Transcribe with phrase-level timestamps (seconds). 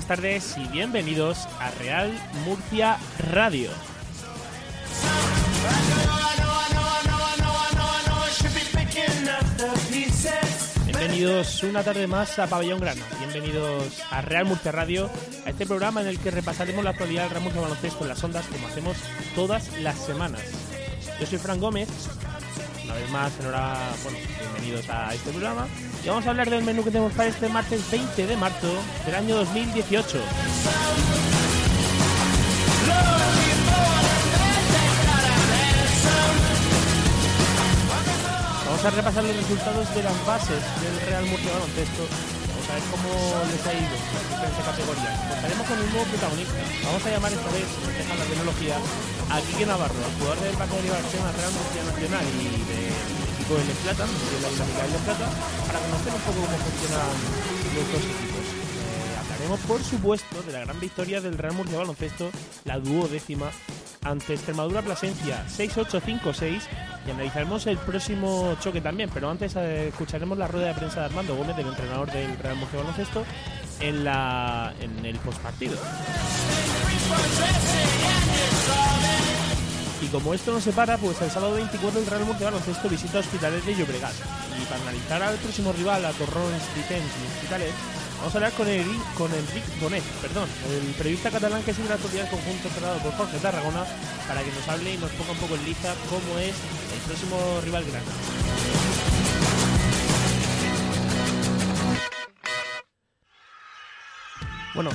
[0.00, 2.10] Buenas tardes y bienvenidos a Real
[2.46, 2.96] Murcia
[3.32, 3.68] Radio.
[10.86, 13.02] Bienvenidos una tarde más a Pabellón Grana.
[13.18, 15.10] Bienvenidos a Real Murcia Radio,
[15.44, 18.24] a este programa en el que repasaremos la actualidad del Real Murcia Baloncesto en las
[18.24, 18.96] ondas como hacemos
[19.34, 20.40] todas las semanas.
[21.20, 21.90] Yo soy Fran Gómez.
[22.90, 25.68] Una vez más, enhorabuena, bienvenidos a este programa.
[26.02, 28.66] Y vamos a hablar del menú que tenemos para este martes 20 de marzo
[29.06, 30.18] del año 2018.
[38.66, 42.39] Vamos a repasar los resultados de las bases del Real Murcia Baloncesto.
[42.70, 43.10] Ver cómo
[43.50, 45.14] les ha ido en diferentes categorías.
[45.26, 46.54] Contaremos con un nuevo protagonista.
[46.86, 47.66] Vamos a llamar esta vez,
[47.98, 48.76] dejar la tecnología,
[49.26, 52.94] a Quique Navarro, el jugador del de Barcelona, Real Murcia Nacional y del
[53.34, 55.26] equipo del Plata, de la dinámica Plata,
[55.66, 57.10] para conocer un poco cómo funcionan
[57.74, 58.44] los dos equipos.
[58.46, 62.30] Eh, hablaremos, por supuesto, de la gran victoria del Real Murcia Baloncesto,
[62.62, 63.50] la duodécima
[64.02, 66.60] ante Extremadura Plasencia 6-8-5-6
[67.06, 71.06] y analizaremos el próximo choque también, pero antes eh, escucharemos la rueda de prensa de
[71.06, 73.24] Armando Gómez, del entrenador del Real Murcia Baloncesto,
[73.80, 75.76] en, la, en el postpartido.
[80.02, 83.18] Y como esto no se para, pues el sábado 24 el Real Murcia Baloncesto visita
[83.18, 84.14] Hospitalet de Llobregat.
[84.60, 87.72] Y para analizar al próximo rival, a Torrons, Vitens y Hospitalet,
[88.20, 88.86] vamos a hablar con, el,
[89.16, 93.12] con Enric Bonet, perdón, el periodista catalán que sigue la actualidad del conjunto cerrado por
[93.14, 93.84] Jorge Tarragona,
[94.28, 96.54] para que nos hable y nos ponga un poco en lista cómo es
[96.92, 98.10] el próximo rival grande.
[104.74, 104.90] Bueno,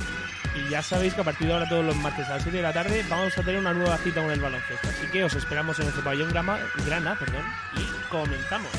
[0.56, 2.64] y ya sabéis que a partir de ahora todos los martes a las 7 de
[2.64, 4.88] la tarde vamos a tener una nueva cita con el baloncesto.
[4.88, 7.44] Así que os esperamos en nuestro pabellón grama, grana perdón,
[7.76, 8.72] y comenzamos.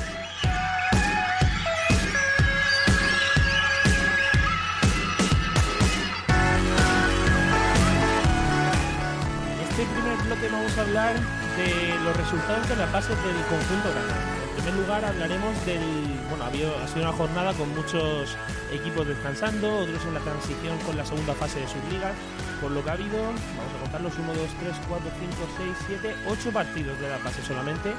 [9.78, 14.16] Este primer bloque vamos a hablar de los resultados de las bases del conjunto grana.
[14.48, 15.84] En primer lugar hablaremos del...
[16.30, 18.38] Bueno, ha sido una jornada con muchos
[18.72, 22.14] equipos descansando, otros en la transición con la segunda fase de sus ligas,
[22.62, 26.14] por lo que ha habido, vamos a contarlos, 1, 2, 3, 4, 5, 6, 7,
[26.26, 27.92] 8 partidos de la fase solamente,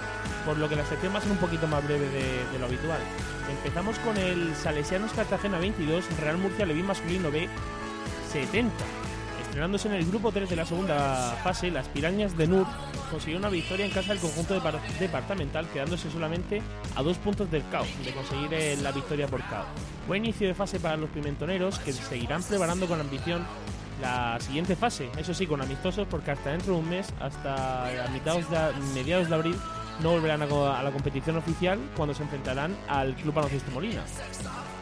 [0.47, 2.65] por lo que la sección va a ser un poquito más breve de, de lo
[2.65, 3.01] habitual.
[3.51, 7.47] Empezamos con el Salesianos Cartagena 22, Real Murcia Levín Masculino B
[8.33, 8.73] 70.
[9.57, 12.67] Estrenándose en el grupo 3 de la segunda fase, las Pirañas de Nur
[13.09, 16.61] consiguieron una victoria en casa del conjunto depar- departamental, quedándose solamente
[16.95, 19.65] a dos puntos del caos de conseguir eh, la victoria por caos.
[20.07, 23.47] Buen inicio de fase para los pimentoneros, que seguirán preparando con ambición
[23.99, 28.09] la siguiente fase, eso sí, con amistosos, porque hasta dentro de un mes, hasta a
[28.09, 28.57] mediados de,
[28.93, 29.55] mediados de abril,
[30.01, 34.03] no volverán a, la competición oficial cuando se enfrentarán al Club Baloncesto Molina.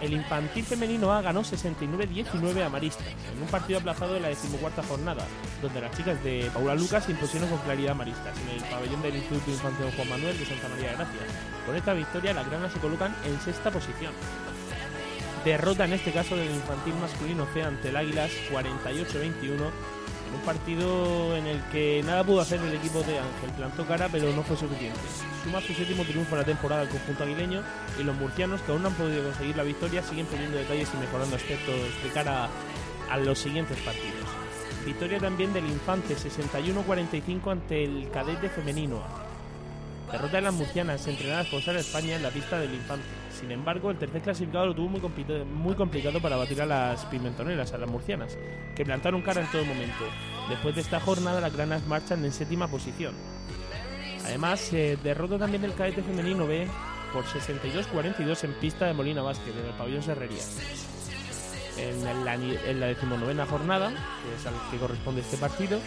[0.02, 4.84] El infantil femenino A ganó 69-19 a Maristas, en un partido aplazado de la decimocuarta
[4.84, 5.26] jornada,
[5.62, 9.02] donde las chicas de Paula Lucas se impusieron con claridad a Maristas, en el pabellón
[9.02, 11.22] del Instituto Infantil Juan Manuel de Santa María de Gracia.
[11.66, 14.12] Con esta victoria, las granas se colocan en sexta posición.
[15.46, 20.05] Derrota en este caso del infantil masculino C ante el Águilas 48-21 en
[20.36, 23.52] un partido en el que nada pudo hacer el equipo de Ángel.
[23.58, 25.00] Plantó cara, pero no fue suficiente.
[25.44, 27.64] Suma su séptimo triunfo en la temporada al conjunto aguileño
[28.00, 30.98] y los murcianos, que aún no han podido conseguir la victoria, siguen poniendo detalles y
[30.98, 32.50] mejorando aspectos de cara
[33.10, 34.28] a los siguientes partidos.
[34.86, 39.02] Victoria también del Infante 61-45 ante el cadete femenino.
[40.12, 43.25] Derrota de las murcianas entrenadas por Sara España en la pista del Infante.
[43.40, 47.06] Sin embargo, el tercer clasificado lo tuvo muy, compli- muy complicado para batir a las
[47.06, 48.38] pimentoneras, a las murcianas,
[48.76, 50.06] que plantaron cara en todo momento.
[50.50, 53.14] Después de esta jornada, las granas marchan en séptima posición.
[54.24, 56.68] Además, se derrota también el cadete femenino B
[57.14, 60.42] por 62-42 en pista de Molina Vázquez, en el pabellón Serrería.
[61.78, 65.80] En la, en la decimonovena jornada, que es al que corresponde este partido,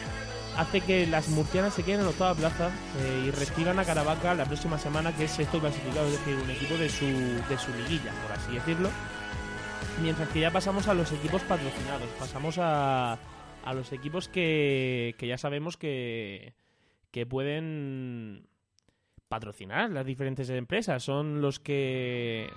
[0.58, 4.44] hace que las murcianas se queden en octava plaza eh, y reciban a Caravaca la
[4.44, 8.10] próxima semana, que es sexto clasificado, es decir, un equipo de su, de su liguilla,
[8.22, 8.90] por así decirlo.
[10.02, 13.18] Mientras que ya pasamos a los equipos patrocinados, pasamos a,
[13.64, 16.54] a los equipos que, que ya sabemos que,
[17.12, 18.48] que pueden
[19.28, 21.04] patrocinar las diferentes empresas.
[21.04, 22.50] Son los que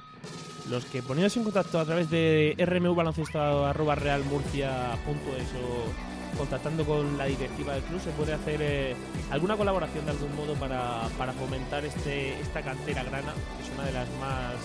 [0.70, 7.84] los que poniéndose en contacto a través de rmubaloncesto.realmurcia.es o contactando con la directiva del
[7.84, 8.96] club se puede hacer eh,
[9.32, 13.86] alguna colaboración de algún modo para, para fomentar este, esta cantera grana, que es una
[13.86, 14.56] de las más,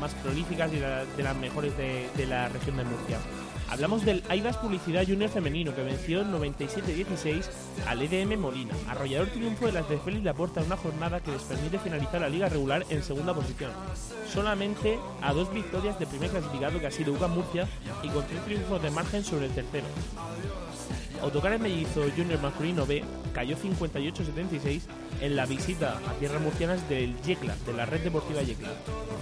[0.00, 3.18] más prolíficas y de, las mejores de, la región de Murcia.
[3.70, 7.44] Hablamos del Aidas Publicidad Junior Femenino que venció 97-16
[7.86, 8.74] al EDM Molina.
[8.88, 12.30] Arrollador triunfo de las de Félix Laporta en una jornada que les permite finalizar la
[12.30, 13.70] liga regular en segunda posición.
[14.26, 17.68] Solamente a dos victorias de primer clasificado que ha sido UCA Murcia
[18.02, 19.86] y con tres triunfos de margen sobre el tercero.
[21.22, 23.02] Autocares Mellizo Junior Masculino B
[23.34, 24.82] cayó 58-76
[25.20, 28.68] en la visita a tierras murcianas del Yecla, de la Red Deportiva Yecla.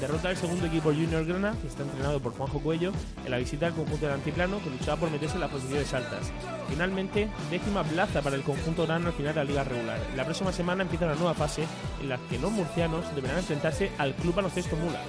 [0.00, 2.92] Derrota del segundo equipo Junior Grana, que está entrenado por Juanjo Cuello,
[3.24, 6.30] en la visita al conjunto del Antiplano, que luchaba por meterse en las posiciones altas.
[6.68, 9.98] Finalmente, décima plaza para el conjunto grana al final de la liga regular.
[10.14, 11.64] La próxima semana empieza una nueva fase
[12.00, 15.00] en la que los murcianos deberán enfrentarse al Club Baloncesto Mula.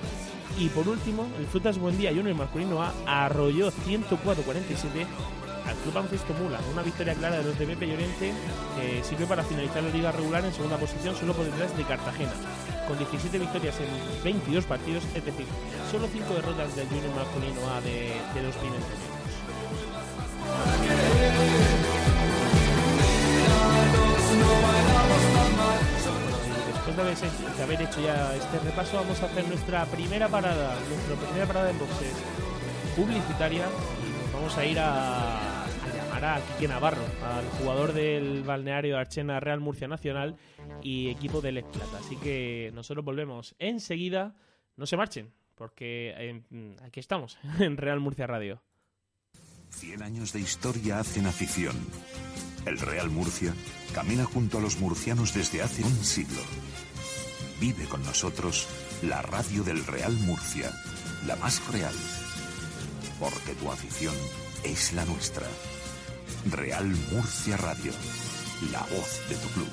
[0.58, 5.06] Y por último, el Frutas Buendía Junior Masculino A arrolló 104-47
[5.68, 6.60] al Club Baloncesto Mula.
[6.72, 8.34] Una victoria clara de los de Pepe Llorente
[8.76, 12.32] que sirve para finalizar la liga regular en segunda posición solo por detrás de Cartagena.
[12.88, 15.46] Con 17 victorias en 22 partidos, es decir,
[15.92, 18.56] solo 5 derrotas del Junior masculino A de, de los
[26.66, 31.46] después de haber, hecho ya este repaso, vamos a hacer nuestra primera parada, nuestra primera
[31.46, 32.14] parada en boxes
[32.96, 35.57] publicitaria y nos vamos a ir a,
[36.24, 40.36] a Quique Navarro, al jugador del balneario de Archena Real Murcia Nacional
[40.82, 42.00] y equipo del Plata.
[42.00, 44.36] Así que nosotros volvemos enseguida.
[44.76, 46.44] No se marchen, porque
[46.84, 48.64] aquí estamos, en Real Murcia Radio.
[49.70, 51.76] 100 años de historia hacen afición.
[52.66, 53.54] El Real Murcia
[53.94, 56.42] camina junto a los murcianos desde hace un siglo.
[57.60, 58.68] Vive con nosotros
[59.04, 60.72] la radio del Real Murcia,
[61.28, 61.94] la más real.
[63.20, 64.16] Porque tu afición
[64.64, 65.48] es la nuestra.
[66.52, 67.92] Real Murcia Radio,
[68.72, 69.68] la voz de tu club.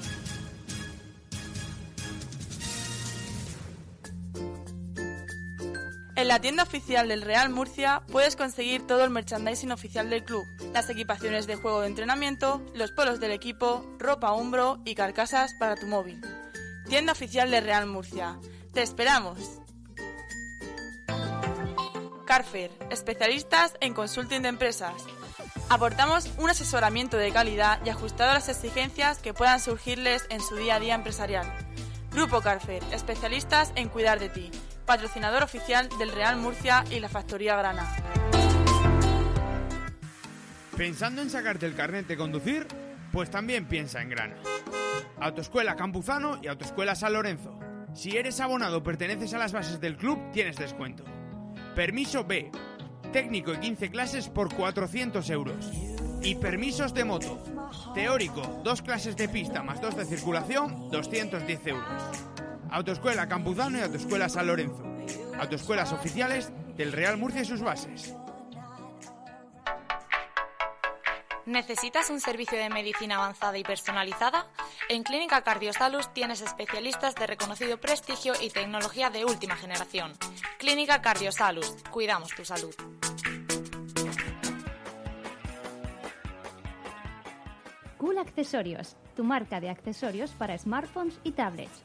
[6.16, 10.44] En la tienda oficial del Real Murcia puedes conseguir todo el merchandising oficial del club,
[10.72, 15.76] las equipaciones de juego de entrenamiento, los polos del equipo, ropa hombro y carcasas para
[15.76, 16.20] tu móvil.
[16.88, 18.38] Tienda oficial del Real Murcia.
[18.72, 19.60] ¡Te esperamos!
[22.26, 24.94] Carfair, especialistas en consulting de empresas.
[25.68, 30.56] Aportamos un asesoramiento de calidad y ajustado a las exigencias que puedan surgirles en su
[30.56, 31.46] día a día empresarial.
[32.12, 34.50] Grupo Carfair, especialistas en cuidar de ti
[34.84, 37.86] patrocinador oficial del Real Murcia y la Factoría Grana.
[40.76, 42.66] ¿Pensando en sacarte el carnet de conducir?
[43.12, 44.36] Pues también piensa en Grana.
[45.20, 47.58] Autoescuela Campuzano y Autoescuela San Lorenzo.
[47.94, 51.04] Si eres abonado o perteneces a las bases del club, tienes descuento.
[51.76, 52.50] Permiso B.
[53.14, 55.70] Técnico y 15 clases por 400 euros.
[56.20, 57.38] Y permisos de moto.
[57.94, 61.86] Teórico, dos clases de pista más dos de circulación, 210 euros.
[62.70, 64.82] Autoescuela Campuzano y Autoescuela San Lorenzo.
[65.38, 68.16] Autoescuelas oficiales del Real Murcia y sus bases.
[71.46, 74.46] ¿Necesitas un servicio de medicina avanzada y personalizada?
[74.88, 80.14] En Clínica Cardiosalus tienes especialistas de reconocido prestigio y tecnología de última generación.
[80.58, 82.74] Clínica Cardiosalus, cuidamos tu salud.
[87.98, 91.82] Cool Accesorios, tu marca de accesorios para smartphones y tablets.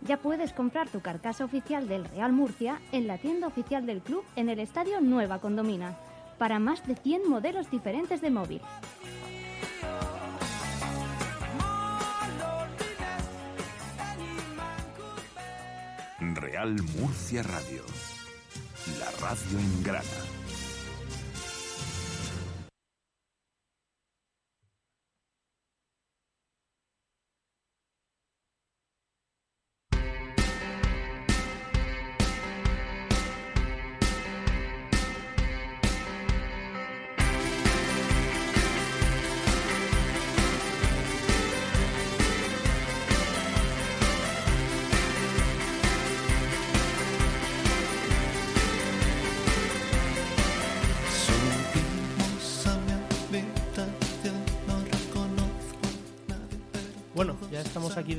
[0.00, 4.24] Ya puedes comprar tu carcasa oficial del Real Murcia en la tienda oficial del club
[4.36, 5.94] en el Estadio Nueva Condomina,
[6.34, 8.60] para más de 100 modelos diferentes de móvil.
[16.34, 17.82] Real Murcia Radio,
[18.98, 20.43] la radio en grana.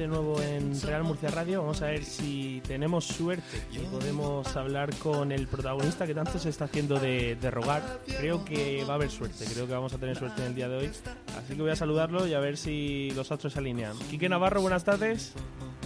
[0.06, 1.62] De nuevo en Real Murcia Radio.
[1.62, 6.50] Vamos a ver si tenemos suerte y podemos hablar con el protagonista que tanto se
[6.50, 7.82] está haciendo de, rogar.
[8.06, 10.70] Creo que va a haber suerte, creo que vamos a tener suerte en el día
[10.70, 10.92] de hoy.
[11.36, 13.98] Así que voy a saludarlo y a ver si los otros se alinean.
[14.12, 15.34] Quique Navarro, buenas tardes.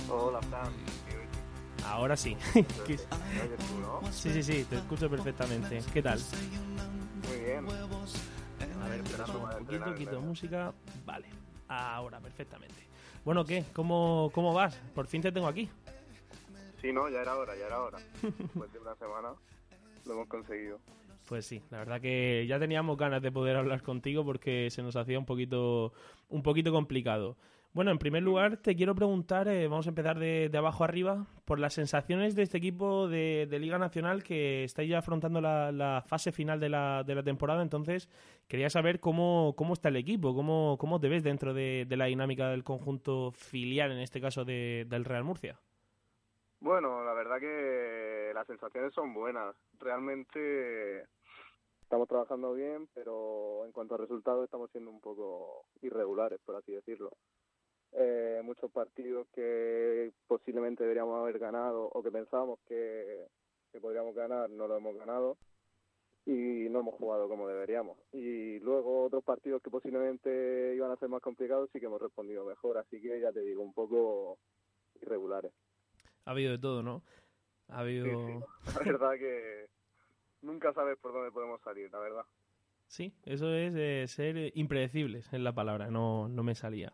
[0.10, 0.74] Hola, Fran.
[1.86, 2.36] Ahora sí.
[4.12, 5.82] Sí, sí, sí, te escucho perfectamente.
[5.94, 6.20] ¿Qué tal?
[7.28, 7.66] Muy bien.
[8.84, 10.74] A ver, un poquito, quito música.
[11.06, 11.28] Vale,
[11.68, 12.89] ahora, perfectamente.
[13.26, 13.64] Bueno, ¿qué?
[13.74, 14.76] ¿Cómo, ¿Cómo vas?
[14.96, 15.70] Por fin te tengo aquí.
[16.82, 18.00] Sí, no, ya era hora, ya era hora.
[18.22, 19.30] Después de una semana
[20.06, 20.80] lo hemos conseguido.
[21.28, 24.96] Pues sí, la verdad que ya teníamos ganas de poder hablar contigo porque se nos
[24.96, 25.94] hacía un poquito,
[26.30, 27.38] un poquito complicado.
[27.72, 31.60] Bueno, en primer lugar te quiero preguntar, eh, vamos a empezar de, abajo arriba, por
[31.60, 36.60] las sensaciones de este equipo de, Liga Nacional que está ya afrontando la, fase final
[36.60, 37.62] de la, de la, temporada.
[37.62, 38.10] Entonces,
[38.48, 42.50] quería saber cómo, cómo está el equipo, cómo, cómo te ves dentro de, la dinámica
[42.50, 45.60] del conjunto filial, en este caso del Real Murcia.
[46.62, 49.56] Bueno, la verdad que las sensaciones son buenas.
[49.80, 51.04] Realmente
[51.84, 56.72] estamos trabajando bien, pero en cuanto a resultados estamos siendo un poco irregulares, por así
[56.72, 57.12] decirlo
[57.94, 63.28] eh, muchos partidos que posiblemente deberíamos haber ganado o que pensábamos que,
[63.82, 65.38] podríamos ganar, no lo hemos ganado
[66.26, 67.98] y no hemos jugado como deberíamos.
[68.12, 72.46] Y luego otros partidos que posiblemente iban a ser más complicados sí que hemos respondido
[72.46, 74.38] mejor, así que ya te digo, un poco
[75.02, 75.52] irregulares.
[76.26, 77.02] Ha habido de todo, ¿no?
[77.70, 78.08] Ha habido...
[78.76, 79.68] La verdad que
[80.42, 82.26] nunca sabes por dónde podemos salir, la verdad.
[82.88, 86.94] Sí, eso es ser impredecibles, es la palabra, no, no me salía.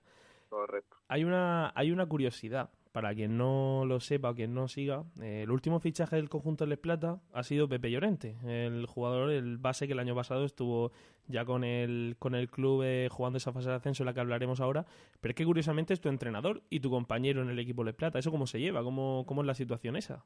[0.50, 0.98] Correcto.
[1.08, 5.42] Hay una, hay una curiosidad, para quien no lo sepa o quien no siga, eh,
[5.44, 9.86] el último fichaje del conjunto Les Plata ha sido Pepe Llorente, el jugador, el base
[9.86, 10.94] que el año pasado estuvo
[11.28, 14.22] ya con el, con el club eh, jugando esa fase de ascenso en la que
[14.22, 14.86] hablaremos ahora,
[15.20, 18.18] pero es que curiosamente es tu entrenador y tu compañero en el equipo Les Plata.
[18.18, 18.82] ¿Eso cómo se lleva?
[18.82, 20.24] ¿Cómo, cómo es la situación esa?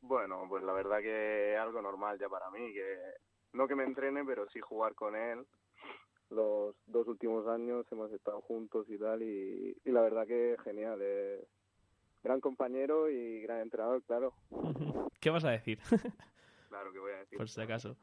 [0.00, 2.96] Bueno, pues la verdad que es algo normal ya para mí, que
[3.52, 5.44] no que me entrene, pero sí jugar con él
[6.30, 11.00] los dos últimos años hemos estado juntos y tal, y, la verdad que genial.
[11.02, 11.44] Eh.
[12.22, 14.34] Gran compañero y gran entrenador, claro.
[15.20, 15.78] ¿Qué vas a decir?
[16.68, 17.38] claro que voy a decir.
[17.38, 17.96] Por si acaso.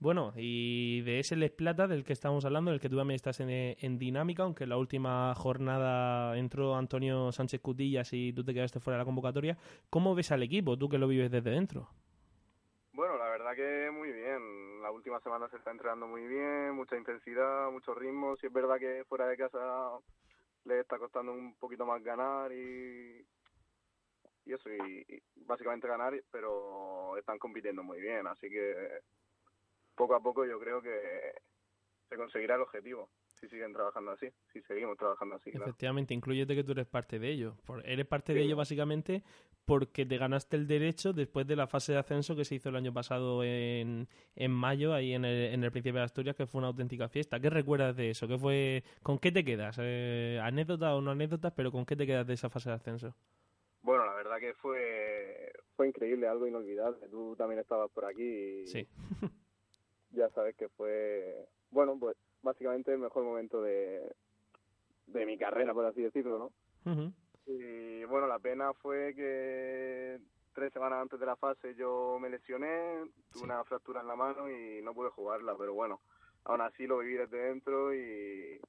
[0.00, 3.40] Bueno, y de ese Les Plata del que estamos hablando, del que tú también estás
[3.40, 8.54] en, en, dinámica, aunque en la última jornada entró Antonio Sánchez Cutillas y tú te
[8.54, 9.58] quedaste fuera de la convocatoria,
[9.90, 11.88] ¿cómo ves al equipo, tú que lo vives desde dentro?
[12.92, 14.67] Bueno, la verdad que muy bien.
[14.88, 18.36] La última semana se está entrenando muy bien, mucha intensidad, mucho ritmo.
[18.36, 19.58] Si es verdad que fuera de casa
[20.64, 23.22] le está costando un poquito más ganar y,
[24.46, 28.26] y eso, y, básicamente ganar, pero están compitiendo muy bien.
[28.28, 29.02] Así que
[29.94, 31.34] poco a poco yo creo que
[32.08, 35.50] se conseguirá el objetivo si siguen trabajando así, si seguimos trabajando así.
[35.50, 37.56] Efectivamente, incluyete que tú eres parte de ello.
[37.84, 39.22] eres parte de ello básicamente
[39.68, 42.76] porque te ganaste el derecho después de la fase de ascenso que se hizo el
[42.76, 46.60] año pasado en, en mayo, ahí en el, en el Príncipe de Asturias, que fue
[46.60, 47.38] una auténtica fiesta.
[47.38, 48.26] ¿Qué recuerdas de eso?
[48.26, 49.76] ¿Qué fue, ¿Con qué te quedas?
[49.78, 51.52] Eh, ¿Anécdotas o no anécdotas?
[51.52, 53.14] Pero ¿con qué te quedas de esa fase de ascenso?
[53.82, 57.06] Bueno, la verdad que fue, fue increíble, algo inolvidable.
[57.10, 58.22] Tú también estabas por aquí
[58.62, 58.88] y sí.
[60.12, 64.14] ya sabes que fue, bueno, pues básicamente el mejor momento de,
[65.08, 67.12] de mi carrera, por así decirlo, ¿no?
[67.48, 70.20] Y bueno, la pena fue que
[70.52, 74.50] tres semanas antes de la fase yo me lesioné, tuve una fractura en la mano
[74.50, 76.00] y no pude jugarla, pero bueno,
[76.44, 78.60] aún así lo viví desde dentro y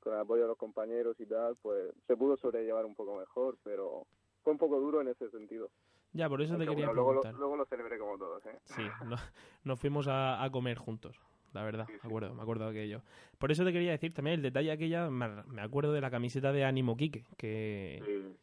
[0.00, 3.58] con el apoyo de los compañeros y tal, pues se pudo sobrellevar un poco mejor,
[3.62, 4.06] pero
[4.42, 5.70] fue un poco duro en ese sentido.
[6.12, 7.34] Ya, por eso te quería preguntar.
[7.34, 8.58] Luego lo, celebré como todos, ¿eh?
[8.64, 8.82] Sí,
[9.64, 11.20] nos fuimos a, a comer juntos
[11.56, 13.02] la verdad, me acuerdo, me acuerdo de aquello.
[13.38, 16.64] Por eso te quería decir también el detalle aquella, me acuerdo de la camiseta de
[16.64, 18.34] Ánimo Quique, que,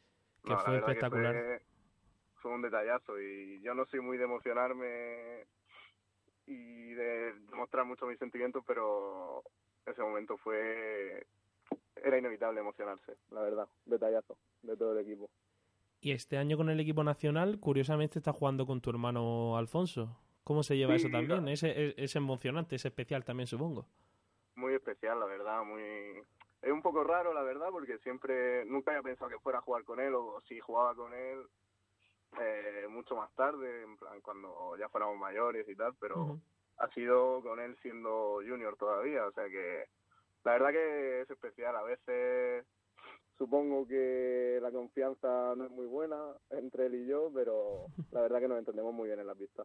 [0.43, 1.61] que fue espectacular.
[2.37, 5.45] fue, un detallazo y yo no soy muy de emocionarme
[6.47, 9.43] y de mostrar mucho mis sentimientos, pero
[9.85, 11.27] ese momento fue
[12.03, 15.29] era inevitable emocionarse, la verdad, detallazo de todo el equipo.
[16.01, 20.19] Y este año con el equipo nacional, curiosamente está jugando con tu hermano Alfonso.
[20.43, 21.47] ¿Cómo se lleva eso también?
[21.47, 23.85] Es, es, emocionante, es especial también, supongo.
[24.55, 25.81] Muy especial, la verdad, muy...
[26.61, 29.83] Es un poco raro, la verdad, porque siempre, nunca había pensado que fuera a jugar
[29.83, 31.45] con él, o si jugaba con él
[32.39, 36.39] eh, mucho más tarde, en plan, cuando ya fuéramos mayores y tal, pero
[36.77, 39.85] ha sido con él siendo junior todavía, o sea que
[40.43, 41.75] la verdad que es especial.
[41.75, 42.65] A veces
[43.37, 46.17] supongo que la confianza no es muy buena
[46.49, 49.63] entre él y yo, pero la verdad que nos entendemos muy bien en la pista.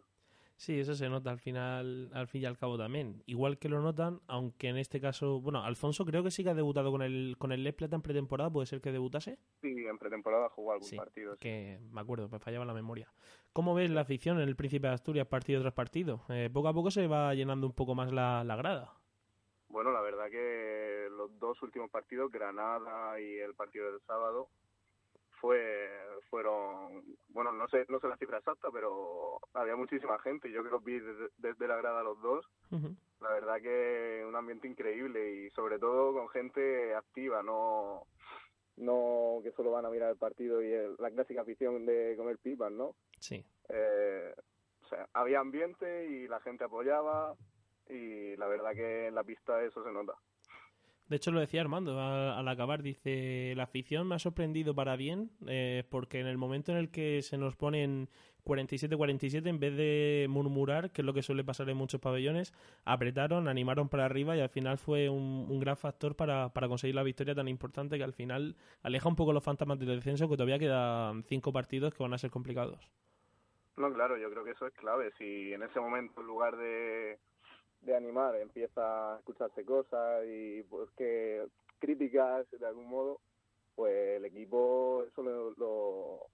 [0.58, 3.22] Sí, eso se nota al final, al fin y al cabo también.
[3.26, 6.54] Igual que lo notan, aunque en este caso, bueno, Alfonso creo que sí que ha
[6.54, 9.38] debutado con el con el Les Plata en pretemporada, ¿puede ser que debutase?
[9.62, 11.36] Sí, en pretemporada jugó algún partido.
[11.36, 13.08] que me acuerdo, me fallaba la memoria.
[13.52, 16.24] ¿Cómo ves la afición en el Príncipe de Asturias partido tras partido?
[16.28, 18.92] Eh, poco a poco se va llenando un poco más la, la grada.
[19.68, 24.48] Bueno, la verdad que los dos últimos partidos, Granada y el partido del sábado,
[25.40, 25.88] fue
[26.30, 30.78] fueron bueno no sé no sé la cifra exacta pero había muchísima gente yo creo
[30.80, 31.00] que vi
[31.38, 32.47] desde, la grada los dos.
[33.21, 38.04] La verdad que un ambiente increíble y sobre todo con gente activa no
[38.76, 42.71] no que solo van a mirar el partido y la clásica afición de comer pipas
[42.71, 43.45] no sí.
[43.68, 44.35] Eh,
[44.85, 47.35] o sea había ambiente y la gente apoyaba
[47.88, 50.14] y la verdad que en la pista eso se nota
[51.08, 52.82] de hecho, lo decía Armando al, acabar.
[52.82, 56.90] Dice: La afición me ha sorprendido para bien, eh, porque en el momento en el
[56.90, 58.10] que se nos ponen
[58.44, 62.52] 47-47, en vez de murmurar, que es lo que suele pasar en muchos pabellones,
[62.84, 67.02] apretaron, animaron para arriba y al final fue un, gran factor para, para, conseguir la
[67.02, 70.58] victoria tan importante que al final aleja un poco los fantasmas del descenso, que todavía
[70.58, 72.90] quedan cinco partidos que van a ser complicados.
[73.78, 75.12] No, claro, yo creo que eso es clave.
[75.18, 77.18] Si en ese momento, en lugar de
[77.82, 81.47] de animar, empieza a escucharse cosas y pues que
[81.78, 83.20] críticas de algún modo,
[83.75, 86.28] pues el equipo eso lo,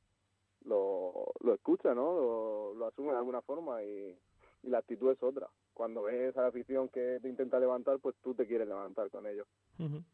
[0.64, 2.72] lo, lo, escucha, ¿no?
[2.74, 4.18] Lo, asume de alguna forma y,
[4.62, 5.48] y la actitud es otra.
[5.74, 9.26] Cuando ves a la afición que te intenta levantar, pues tú te quieres levantar con
[9.26, 9.46] ellos.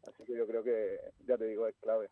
[0.07, 2.09] Así que yo creo que, ya te digo, es clave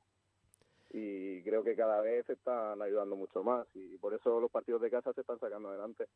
[0.91, 4.89] y creo que cada vez están ayudando mucho más y por eso los partidos de
[4.89, 6.07] casa se están sacando adelante.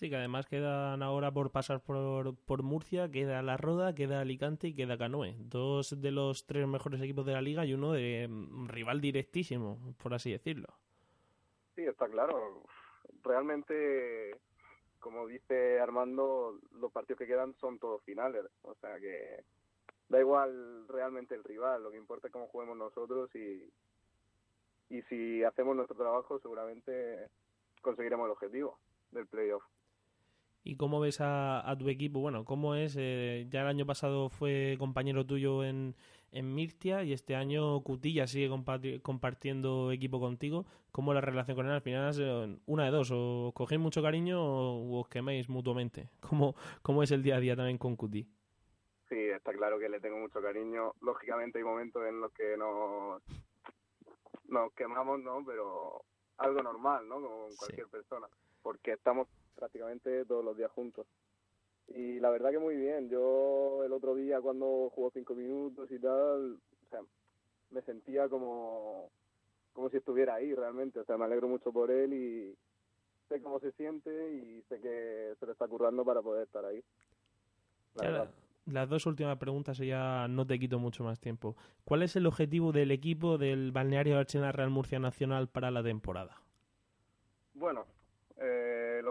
[0.00, 4.68] Sí, que además quedan ahora por pasar por, por Murcia, queda La Roda, queda Alicante
[4.68, 5.36] y queda Canoe.
[5.40, 9.94] Dos de los tres mejores equipos de la liga y uno de mm, rival directísimo,
[10.02, 10.68] por así decirlo.
[11.74, 12.62] Sí, está claro.
[13.22, 14.40] Realmente,
[15.00, 18.46] como dice Armando, los partidos que quedan son todos finales.
[18.62, 19.44] O sea que
[20.08, 23.70] da igual realmente el rival, lo que importa es cómo juguemos nosotros y,
[24.88, 27.28] y si hacemos nuestro trabajo seguramente
[27.82, 28.78] conseguiremos el objetivo
[29.10, 29.62] del playoff.
[30.62, 32.20] ¿Y cómo ves a, tu equipo?
[32.20, 32.94] Bueno, ¿cómo es?
[32.98, 35.94] Eh, ya el año pasado fue compañero tuyo en,
[36.32, 38.50] en Mirtia y este año Cutilla sigue
[39.02, 40.66] compartiendo equipo contigo.
[40.92, 41.72] ¿Cómo es la relación con él?
[41.72, 46.10] Al final, eh, una de dos, o os cogéis mucho cariño o os queméis mutuamente.
[46.28, 48.26] ¿Cómo, ¿Cómo es el día a día también con Cuti?
[49.08, 50.94] Sí, está claro que le tengo mucho cariño.
[51.00, 53.22] Lógicamente hay momentos en los que nos
[54.48, 55.44] nos quemamos, ¿no?
[55.44, 56.04] Pero
[56.36, 57.14] algo normal, ¿no?
[57.16, 58.26] Como cualquier persona,
[58.62, 61.06] porque estamos prácticamente todos los días juntos.
[61.88, 63.08] Y la verdad que muy bien.
[63.08, 67.00] Yo el otro día cuando jugó cinco minutos y tal, o sea,
[67.70, 69.10] me sentía como,
[69.72, 71.00] como si estuviera ahí realmente.
[71.00, 72.56] O sea, me alegro mucho por él y
[73.28, 76.82] sé cómo se siente y sé que se le está currando para poder estar ahí.
[77.94, 78.30] La
[78.66, 81.56] las dos últimas preguntas y ya no te quito mucho más tiempo.
[81.84, 86.40] ¿Cuál es el objetivo del equipo del Balneario Archena Real Murcia Nacional para la temporada?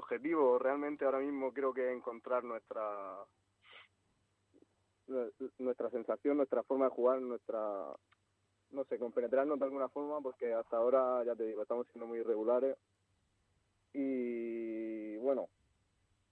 [0.09, 3.23] Objetivo realmente ahora mismo creo que encontrar nuestra
[5.59, 7.95] nuestra sensación, nuestra forma de jugar, nuestra
[8.71, 12.19] no sé, compenetrarnos de alguna forma porque hasta ahora ya te digo, estamos siendo muy
[12.19, 12.75] irregulares
[13.93, 15.47] y bueno,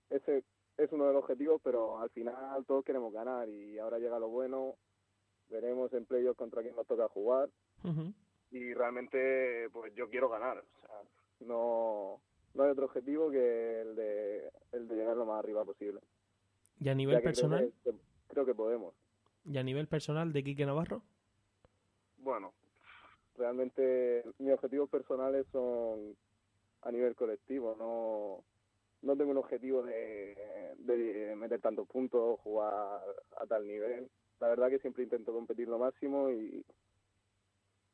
[0.09, 0.43] ese
[0.77, 4.29] es uno de los objetivos, pero al final todos queremos ganar y ahora llega lo
[4.29, 4.75] bueno.
[5.49, 7.49] Veremos en playoffs contra quién nos toca jugar.
[8.51, 10.57] Y realmente, pues yo quiero ganar.
[10.57, 11.01] O sea,
[11.41, 12.21] no,
[12.57, 16.01] no hay otro objetivo que el de, el de llegar lo más arriba posible.
[16.79, 17.71] ¿Y a nivel personal?
[18.27, 18.93] Creo que, podemos.
[19.45, 21.01] ¿Y a nivel personal de Quique Navarro?
[22.17, 22.53] Bueno,
[23.35, 26.17] realmente mis objetivos personales son
[26.81, 28.43] a nivel colectivo, no
[29.03, 30.35] no tengo un objetivo de,
[30.79, 34.09] de meter tantos puntos, jugar a tal nivel.
[34.39, 36.65] La verdad que siempre intento competir lo máximo y,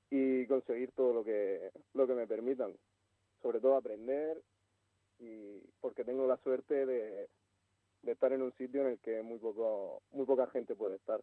[0.09, 2.73] y conseguir todo lo que, lo que me permitan.
[3.41, 4.41] Sobre todo aprender
[5.23, 7.29] y porque tengo la suerte de,
[8.05, 11.21] estar en un sitio en el que muy poco muy poca gente puede estar,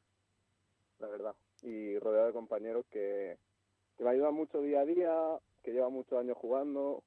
[0.98, 1.34] la verdad.
[1.62, 3.36] Y rodeado de compañeros que,
[3.98, 7.02] que me ayudan mucho día a día, que llevan muchos años jugando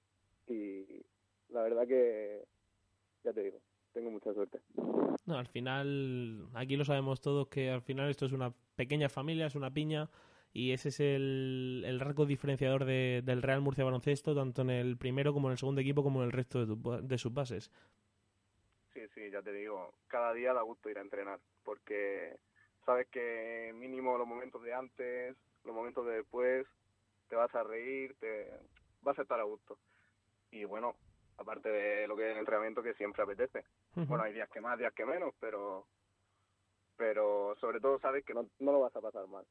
[0.47, 1.03] y
[1.49, 2.43] la verdad que,
[3.23, 3.60] ya te digo,
[3.93, 4.60] tengo mucha suerte.
[5.25, 9.47] No, al final, aquí lo sabemos todos que al final esto es una pequeña familia,
[9.47, 10.10] es una piña
[10.53, 14.97] y ese es el, el rasgo diferenciador de, del Real Murcia Baloncesto, tanto en el
[14.97, 17.71] primero como en el segundo equipo como en el resto de, de sus bases.
[18.93, 22.37] Sí, sí, ya te digo, cada día da gusto ir a entrenar, porque
[22.85, 26.67] sabes que mínimo los momentos de antes, los momentos de después,
[27.29, 28.47] te vas a reír, te
[29.01, 29.79] vas a estar a gusto.
[30.51, 30.95] Y bueno,
[31.37, 33.65] aparte de lo que es el entrenamiento que siempre apetece.
[33.95, 35.87] Bueno, hay días que más, días que menos, pero
[36.95, 39.45] pero sobre todo sabes que no, no lo vas a pasar mal.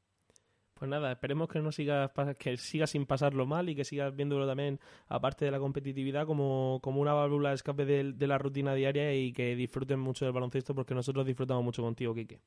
[0.82, 4.48] Pues nada, esperemos que no sigas que sigas sin pasarlo mal y que sigas viéndolo
[4.48, 9.14] también, aparte de la competitividad, como, como una válvula de escape de, la rutina diaria
[9.14, 12.40] y que disfruten mucho del baloncesto porque nosotros disfrutamos mucho contigo, Quique.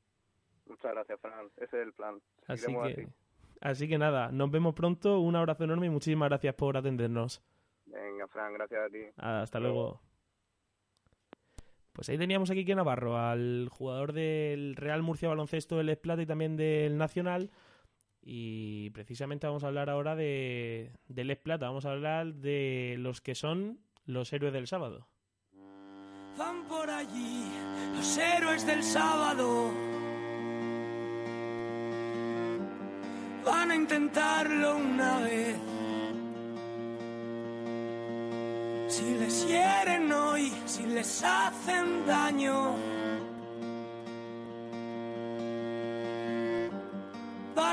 [0.66, 1.46] Muchas gracias, Fran.
[1.56, 2.20] Ese es el plan.
[2.46, 3.08] Así que,
[3.62, 3.88] así.
[3.88, 5.18] que nada, nos vemos pronto.
[5.20, 7.42] Un abrazo enorme y muchísimas gracias por atendernos.
[7.86, 9.00] Venga, Fran, gracias a ti.
[9.16, 10.02] Hasta luego.
[11.94, 16.26] Pues ahí teníamos aquí que Navarro, al jugador del Real Murcia Baloncesto, del Esplata y
[16.26, 17.50] también del Nacional.
[18.28, 23.36] Y precisamente vamos a hablar ahora de, del Esplata, vamos a hablar de los que
[23.36, 25.06] son los héroes del sábado.
[26.36, 27.44] Van por allí
[27.94, 29.70] los héroes del sábado.
[33.44, 35.56] Van a intentarlo una vez
[38.88, 42.76] Si les hieren hoy, si les hacen daño,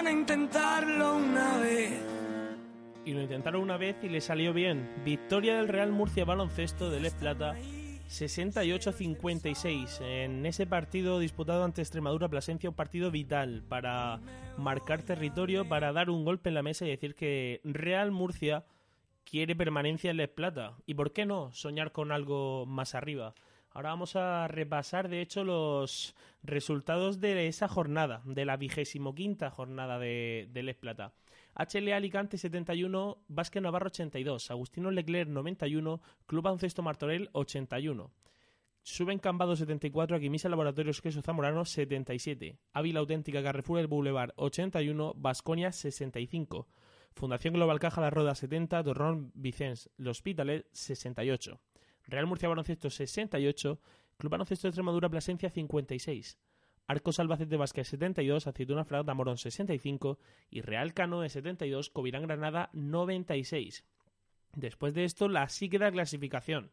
[0.07, 2.01] a intentarlo una vez.
[3.05, 4.89] Y lo intentaron una vez y le salió bien.
[5.03, 7.55] Victoria del Real Murcia Baloncesto de Les Plata
[8.09, 14.19] 68-56 en ese partido disputado ante Extremadura Plasencia, un partido vital para
[14.57, 18.65] marcar territorio, para dar un golpe en la mesa y decir que Real Murcia
[19.25, 20.75] quiere permanencia en Les Plata.
[20.85, 23.33] ¿Y por qué no soñar con algo más arriba?
[23.73, 29.49] Ahora vamos a repasar, de hecho, los resultados de esa jornada, de la vigésimo quinta
[29.49, 31.13] jornada de, de Les Plata.
[31.55, 38.11] HL Alicante 71, Vázquez Navarro 82, Agustino Leclerc 91, Club Ancesto Martorell 81.
[38.83, 45.71] Suben Cambado 74, Aquimisa Laboratorios Queso Zamorano 77, Ávila Auténtica Carrefour El Boulevard 81, Vasconia
[45.71, 46.67] 65.
[47.15, 51.59] Fundación Global Caja La Roda 70, Torrón Vicens, Los Hospitalet 68,
[52.07, 53.79] Real Murcia Baloncesto 68,
[54.17, 56.37] Club Baloncesto de Extremadura Plasencia 56,
[56.87, 62.69] Arcos Albacete Vázquez 72, Aceituna Fragata Morón 65 y Real Cano de 72, Covirán Granada
[62.73, 63.85] 96.
[64.55, 66.71] Después de esto, la sí queda clasificación,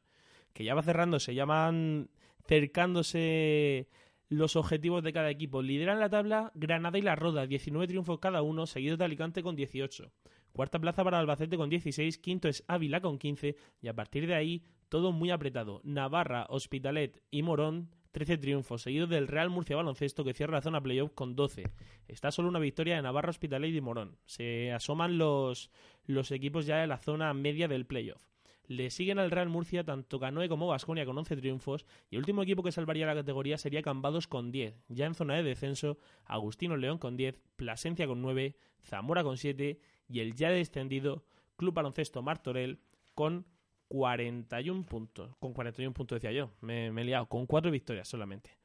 [0.52, 2.10] que ya va cerrándose, ya van
[2.46, 3.88] cercándose
[4.28, 5.62] los objetivos de cada equipo.
[5.62, 9.56] Lideran la tabla Granada y La Roda, 19 triunfos cada uno, seguidos de Alicante con
[9.56, 10.12] 18.
[10.52, 14.34] Cuarta plaza para Albacete con 16, quinto es Ávila con 15 y a partir de
[14.34, 15.80] ahí todo muy apretado.
[15.84, 20.82] Navarra, Hospitalet y Morón 13 triunfos, seguidos del Real Murcia Baloncesto que cierra la zona
[20.82, 21.70] playoff con 12.
[22.08, 24.18] Está solo una victoria de Navarra, Hospitalet y Morón.
[24.26, 25.70] Se asoman los,
[26.04, 28.26] los equipos ya de la zona media del playoff.
[28.66, 32.42] Le siguen al Real Murcia tanto Canoe como Vasconia con 11 triunfos y el último
[32.42, 34.76] equipo que salvaría la categoría sería Cambados con 10.
[34.88, 39.80] Ya en zona de descenso, Agustino León con 10, Plasencia con 9, Zamora con 7
[40.08, 41.24] y el ya descendido
[41.56, 42.80] Club Baloncesto Martorell
[43.14, 43.46] con
[43.90, 45.36] 41 puntos.
[45.40, 48.56] Con 41 puntos decía yo, me, he liado, con 4 victorias solamente.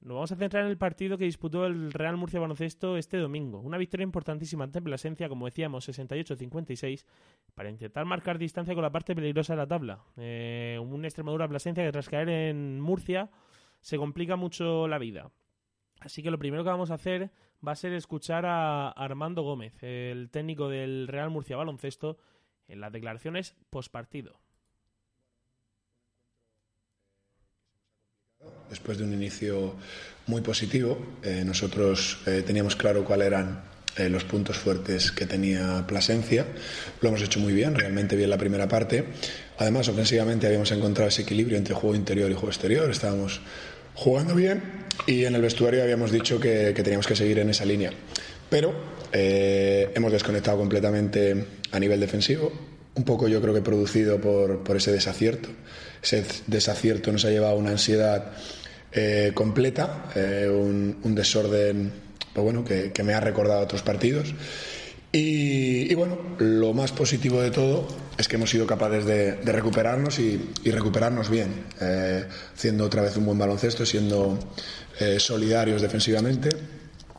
[0.00, 3.60] Nos vamos a centrar en el partido que disputó el Real Murcia Baloncesto este domingo.
[3.60, 7.04] Una victoria importantísima ante Plasencia, como decíamos, 68-56,
[7.54, 10.04] para intentar marcar distancia con la parte peligrosa de la tabla.
[10.16, 13.30] Eh, un Extremadura Plasencia que tras caer en Murcia
[13.80, 15.30] se complica mucho la vida.
[16.00, 17.30] Así que lo primero que vamos a hacer
[17.66, 22.18] va a ser escuchar a Armando Gómez, el técnico del Real Murcia Baloncesto,
[22.66, 24.40] en las declaraciones postpartido.
[28.70, 29.74] Después de un inicio
[30.26, 33.62] muy positivo, eh, nosotros eh, teníamos claro cuáles eran
[33.96, 36.46] eh, los puntos fuertes que tenía Plasencia.
[37.00, 39.04] Lo hemos hecho muy bien, realmente bien la primera parte.
[39.58, 42.90] Además, ofensivamente habíamos encontrado ese equilibrio entre juego interior y juego exterior.
[42.90, 43.40] Estábamos
[43.94, 44.62] jugando bien
[45.06, 47.92] y en el vestuario habíamos dicho que, teníamos que seguir en esa línea.
[48.50, 52.52] Pero hemos desconectado completamente a nivel defensivo,
[52.96, 55.48] un poco yo creo que producido por, por ese desacierto.
[56.02, 58.32] Ese desacierto nos ha llevado a una ansiedad
[58.92, 61.92] eh, completa, eh, un, desorden
[62.32, 64.34] pues bueno, que, me ha recordado a otros partidos.
[65.12, 67.86] Y, bueno, lo más positivo de todo
[68.18, 73.26] es que hemos sido capaces de, recuperarnos y, recuperarnos bien, eh, haciendo otra vez un
[73.26, 74.38] buen baloncesto, siendo
[75.18, 76.48] solidarios defensivamente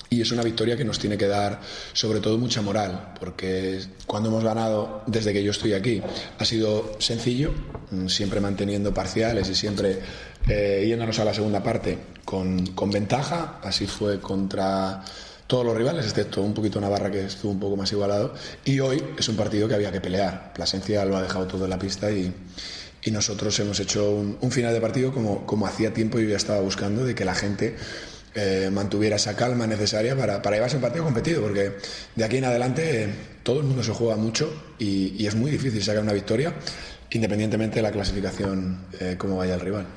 [0.10, 1.60] y es una victoria que nos tiene que dar
[1.94, 6.02] sobre todo mucha moral, porque cuando hemos ganado desde que yo estoy aquí
[6.38, 7.52] ha sido sencillo,
[7.92, 10.00] mm, siempre manteniendo parciales y siempre
[10.48, 15.04] eh, yéndonos a la segunda parte con, con, ventaja, así fue contra
[15.46, 18.34] todos los rivales, excepto un poquito Navarra que estuvo un poco más igualado,
[18.66, 21.70] y hoy es un partido que había que pelear, Plasencia lo ha dejado todo en
[21.70, 22.34] la pista y,
[23.08, 26.60] nosotros hemos hecho un, un final de partido como, como hacía tiempo yo ya estaba
[26.60, 27.78] buscando, de que la gente
[28.38, 31.74] eh, mantuviera esa calma necesaria para, para llevarse el partido competido, porque
[32.16, 33.10] de aquí en adelante eh,
[33.44, 36.54] todo el mundo se juega mucho y, es muy difícil sacar una victoria,
[37.12, 39.88] independientemente de la clasificación, eh, cómo vaya el rival.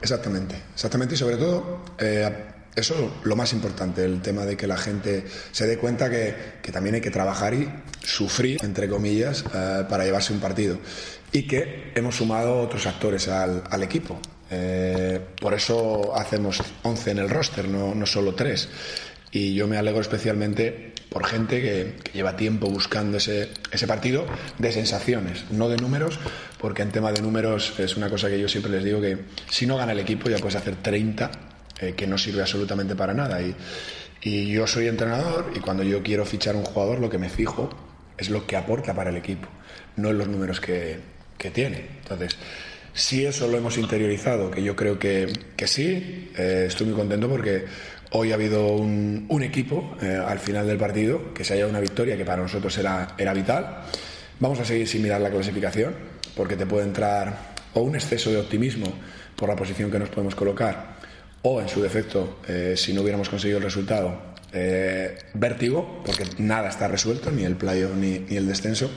[0.00, 2.30] Exactamente, exactamente y sobre todo eh,
[2.76, 6.34] eso es lo más importante, el tema de que la gente se dé cuenta que,
[6.70, 7.68] también hay que trabajar y
[8.04, 10.78] sufrir, entre comillas, eh, para llevarse un partido.
[11.32, 14.20] Y que hemos sumado otros actores al, equipo.
[14.50, 18.68] Eh, por eso hacemos 11 en el roster, no, no solo 3.
[19.32, 24.26] Y yo me alegro especialmente por gente que, lleva tiempo buscando ese, ese, partido
[24.58, 26.18] de sensaciones, no de números,
[26.58, 29.18] porque en tema de números es una cosa que yo siempre les digo que
[29.50, 31.45] si no gana el equipo ya puedes hacer 30
[31.80, 33.40] eh, que no sirve absolutamente para nada.
[33.42, 33.54] Y,
[34.22, 37.70] y yo soy entrenador y cuando yo quiero fichar un jugador lo que me fijo
[38.18, 39.48] es lo que aporta para el equipo,
[39.96, 40.98] no en los números que,
[41.36, 41.86] que tiene.
[42.02, 42.36] Entonces,
[42.92, 47.28] si eso lo hemos interiorizado, que yo creo que, que sí, eh, estoy muy contento
[47.28, 47.66] porque
[48.12, 52.16] hoy ha habido un, equipo eh, al final del partido que se haya una victoria
[52.16, 53.82] que para nosotros era, era vital.
[54.40, 55.94] Vamos a seguir sin mirar la clasificación
[56.34, 58.86] porque te puede entrar o un exceso de optimismo
[59.36, 60.95] por la posición que nos podemos colocar
[61.48, 64.18] o en su defecto, eh, si no hubiéramos conseguido el resultado,
[64.52, 68.90] eh, vértigo, porque nada está resuelto, ni el playo ni, ni, el descenso,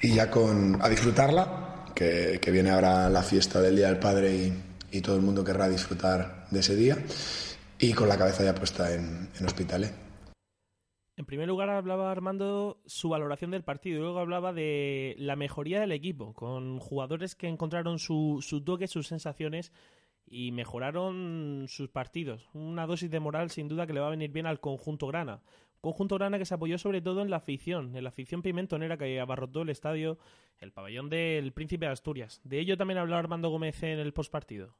[0.00, 4.52] y ya con a disfrutarla, que, viene ahora la fiesta del Día del Padre y,
[4.92, 6.96] y, todo el mundo querrá disfrutar de ese día,
[7.80, 9.92] y con la cabeza ya puesta en, en Hospitalet.
[11.16, 15.90] En primer lugar hablaba Armando su valoración del partido luego hablaba de la mejoría del
[15.90, 19.72] equipo, con jugadores que encontraron su, su toque, sus sensaciones
[20.26, 22.48] y mejoraron sus partidos.
[22.54, 25.40] Una dosis de moral sin duda que le va a venir bien al conjunto grana.
[25.80, 29.20] Conjunto grana que se apoyó sobre todo en la afición, en la afición pimentonera que
[29.20, 30.18] abarrotó el estadio,
[30.58, 32.40] el pabellón del Príncipe de Asturias.
[32.42, 34.74] De ello también habló Armando Gómez en el postpartido.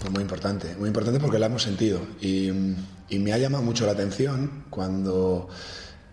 [0.00, 2.50] Pues muy importante, muy importante porque la hemos sentido y,
[3.16, 5.48] me ha llamado mucho la atención cuando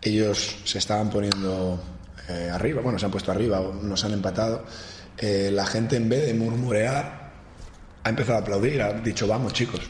[0.04, 1.82] ellos se estaban poniendo
[2.28, 4.66] eh, arriba, bueno, se han puesto arriba, nos han empatado.
[5.18, 7.19] Eh, la gente en vez de murmurear
[8.04, 9.82] ha empezado a aplaudir, ha dicho, vamos chicos.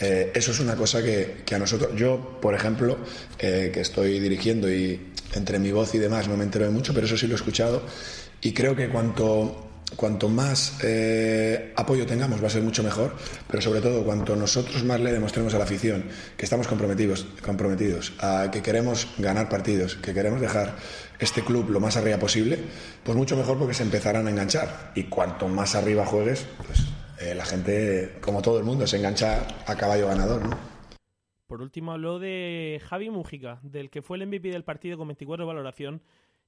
[0.00, 2.98] Eh, eso es una cosa que, a nosotros, yo por ejemplo,
[3.38, 6.94] eh, que estoy dirigiendo y entre mi voz y demás no me entero de mucho,
[6.94, 7.82] pero eso sí lo he escuchado
[8.40, 13.14] y creo que cuanto, cuanto más eh, apoyo tengamos va a ser mucho mejor,
[13.48, 16.04] pero sobre todo cuanto nosotros más le demostremos a la afición
[16.36, 20.76] que estamos comprometidos, comprometidos a que queremos ganar partidos, que queremos dejar
[21.18, 22.58] este club lo más arriba posible,
[23.04, 26.80] pues mucho mejor porque se empezarán a enganchar y cuanto más arriba juegues, pues
[27.22, 30.58] eh, la gente, como todo el mundo, se engancha a caballo ganador, ¿no?
[31.46, 35.44] Por último habló de Javi Mújica, del que fue el MVP del partido con 24
[35.44, 36.02] de valoración,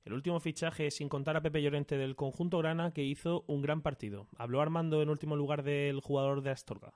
[0.04, 3.82] el último fichaje sin contar a Pepe Llorente del conjunto Grana que hizo un gran
[3.82, 4.26] partido.
[4.36, 6.92] Habló Armando en último lugar del jugador de Astorga.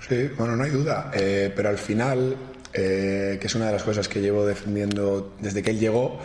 [0.00, 2.36] Sí, bueno, no hay duda, eh, pero al final,
[2.72, 6.18] eh, que es una de las cosas que llevo defendiendo desde que él llegó,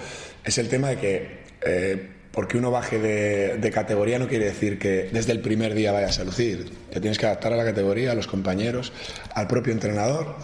[0.44, 5.32] es el tema de que porque uno baje de, categoría no quiere decir que desde
[5.32, 6.72] el primer día vayas a lucir.
[6.92, 8.92] Te tienes que adaptar a la categoría, a los compañeros,
[9.34, 10.36] al propio entrenador.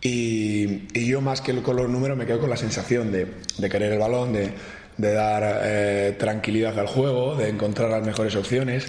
[0.00, 3.26] Y, yo más que con los números me quedo con la sensación de,
[3.68, 4.52] querer el balón, de,
[4.96, 8.86] dar eh, tranquilidad al juego, de encontrar las mejores opciones,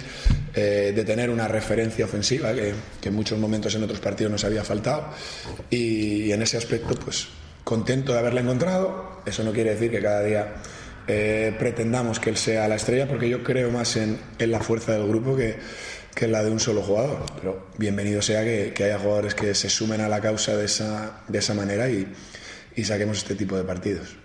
[0.54, 4.44] eh, de tener una referencia ofensiva que, que, en muchos momentos en otros partidos nos
[4.44, 5.08] había faltado.
[5.68, 7.26] Y, y en ese aspecto, pues
[7.64, 9.20] contento de haberla encontrado.
[9.26, 10.54] Eso no quiere decir que cada día
[11.08, 15.06] eh, pretendamos que él sea la estrella, porque yo creo más en, la fuerza del
[15.06, 15.56] grupo que,
[16.14, 17.24] que, la de un solo jugador.
[17.36, 21.38] Pero bienvenido sea que, haya jugadores que se sumen a la causa de esa, de
[21.38, 22.12] esa manera y,
[22.74, 24.16] y saquemos este tipo de partidos.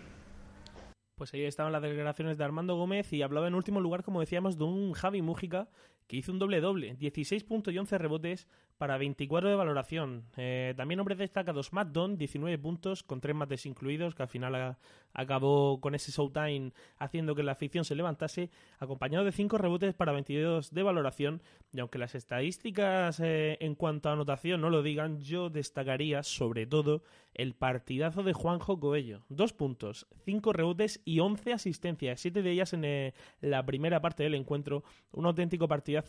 [1.15, 4.57] Pues ahí estaban las declaraciones de Armando Gómez y hablaba en último lugar, como decíamos,
[4.57, 5.67] de un Javi Mújica
[6.07, 8.47] que hizo un doble-doble, 16 puntos y 11 rebotes
[8.81, 10.23] para 24 de valoración.
[10.37, 14.75] Eh, también hombres destacados, Matt Don, 19 puntos, con 3 mates incluidos, que al final
[15.13, 20.13] acabó con ese showtime haciendo que la afición se levantase, acompañado de 5 rebotes para
[20.13, 21.43] 22 de valoración.
[21.71, 26.65] Y aunque las estadísticas eh, en cuanto a anotación no lo digan, yo destacaría sobre
[26.65, 29.21] todo el partidazo de Juanjo Coello.
[29.29, 34.23] 2 puntos, 5 rebotes y 11 asistencias, 7 de ellas en eh, la primera parte
[34.23, 34.83] del encuentro.
[35.11, 35.67] Un auténtico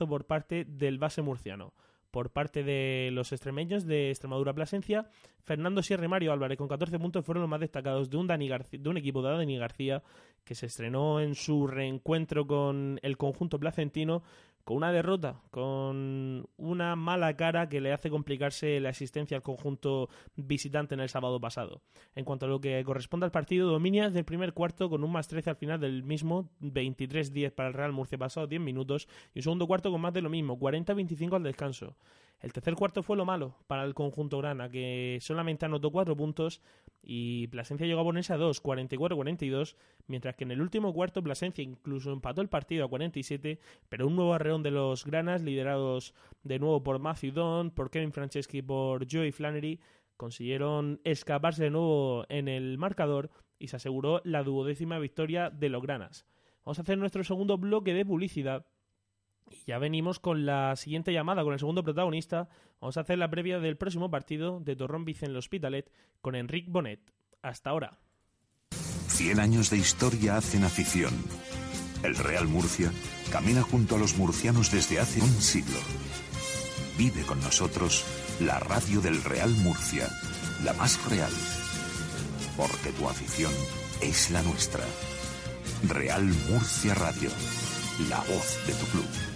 [0.09, 1.73] por parte del base murciano.
[2.11, 5.07] Por parte de los extremeños de Extremadura Plasencia,
[5.45, 8.89] Fernando Sierra y Mario Álvarez con 14 puntos fueron los más destacados de un, de
[8.89, 10.03] un equipo de Dani García
[10.45, 14.23] que se estrenó en su reencuentro con el conjunto placentino
[14.65, 20.09] con una derrota, con una mala cara que le hace complicarse la existencia al conjunto
[20.37, 21.83] visitante en el sábado pasado.
[22.15, 25.29] En cuanto a lo que corresponde al partido, domina del primer cuarto con un más
[25.29, 29.43] 13 al final del mismo, 23-10 para el Real Murcia pasado 10 minutos, y un
[29.43, 31.97] segundo cuarto con más de lo mismo, 40-25 al descanso.
[32.41, 36.61] El tercer cuarto fue lo malo para el conjunto grana, que solamente anotó 4 puntos
[37.01, 39.77] y Plasencia llegó a ponerse a 2, 44-42,
[40.09, 44.17] mientras que en el último cuarto Plasencia incluso empató el partido a 47, pero un
[44.17, 48.63] nuevo arreón de los granas, liderados de nuevo por Matthew Don, por Kevin Franceschi y
[48.63, 49.81] por Joey Flannery,
[50.17, 55.81] consiguieron escaparse de nuevo en el marcador y se aseguró la duodécima victoria de los
[55.81, 56.27] granas.
[56.65, 58.67] Vamos a hacer nuestro segundo bloque de publicidad
[59.53, 62.49] y ya venimos con la siguiente llamada, con el segundo protagonista.
[62.81, 67.01] Vamos a hacer la previa del próximo partido de Torrón Vicen Hospitalet con Enric Bonet.
[67.43, 67.99] Hasta ahora.
[69.09, 71.13] 100 años de historia hacen afición.
[72.03, 72.91] El Real Murcia
[73.31, 75.79] camina junto a los murcianos desde hace un siglo.
[76.99, 78.05] Vive con nosotros
[78.41, 80.09] la radio del Real Murcia,
[80.65, 81.31] la más real.
[82.57, 83.53] Porque tu afición
[84.01, 84.85] es la nuestra.
[85.89, 87.31] Real Murcia Radio,
[88.09, 89.32] la voz de tu club.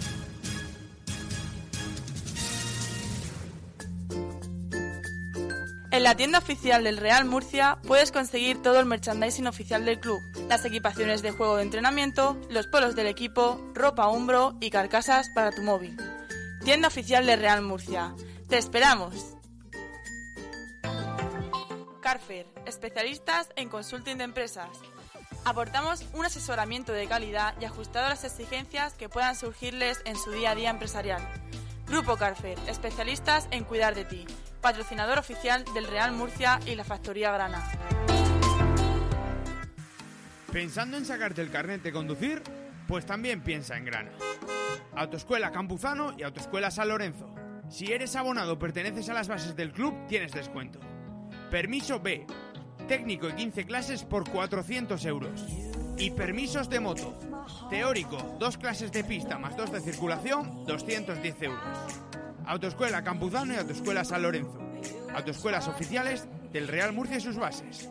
[6.07, 10.63] La tienda oficial del Real Murcia puedes conseguir todo el merchandising oficial del club, las
[10.63, 15.63] equipaciones de juego de entrenamiento, los polos del equipo, ropa hombro y carcasas para tu
[15.63, 15.97] móvil.
[16.63, 18.15] Tienda oficial del Real Murcia.
[18.47, 19.35] ¡Te esperamos!
[21.99, 24.69] Carfer, especialistas en consulting de empresas.
[25.43, 30.31] Aportamos un asesoramiento de calidad y ajustado a las exigencias que puedan surgirles en su
[30.31, 31.21] día a día empresarial.
[31.85, 34.25] Grupo Carfer, especialistas en cuidar de ti
[34.67, 37.63] patrocinador oficial del Real Murcia y la Factoría Grana.
[40.51, 42.43] ¿Pensando en sacarte el carnet de conducir?
[42.85, 44.11] Pues también piensa en Grana.
[44.93, 47.33] Autoescuela Campuzano y Autoescuela San Lorenzo.
[47.69, 50.81] Si eres abonado o perteneces a las bases del club, tienes descuento.
[51.49, 52.27] Permiso B.
[52.89, 55.45] Técnico y 15 clases por 400 euros.
[55.97, 57.17] Y permisos de moto.
[57.69, 61.63] Teórico, dos clases de pista más dos de circulación, 210 euros.
[62.47, 64.57] Autoescuela Campuzano y Autoescuela San Lorenzo.
[65.13, 67.89] Autoescuelas oficiales del Real Murcia y sus bases.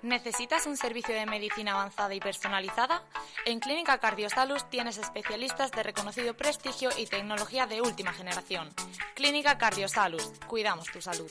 [0.00, 3.02] ¿Necesitas un servicio de medicina avanzada y personalizada?
[3.44, 8.70] En Clínica Cardiosalus tienes especialistas de reconocido prestigio y tecnología de última generación.
[9.14, 11.30] Clínica Cardiosalus, cuidamos tu salud.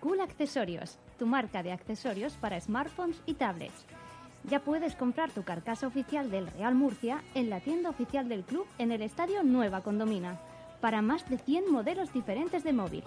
[0.00, 3.84] Cool Accesorios, tu marca de accesorios para smartphones y tablets
[4.44, 8.66] ya puedes comprar tu carcasa oficial del Real Murcia en la tienda oficial del club
[8.78, 10.40] en el Estadio Nueva Condomina,
[10.80, 13.04] para más de 100 modelos diferentes de móvil.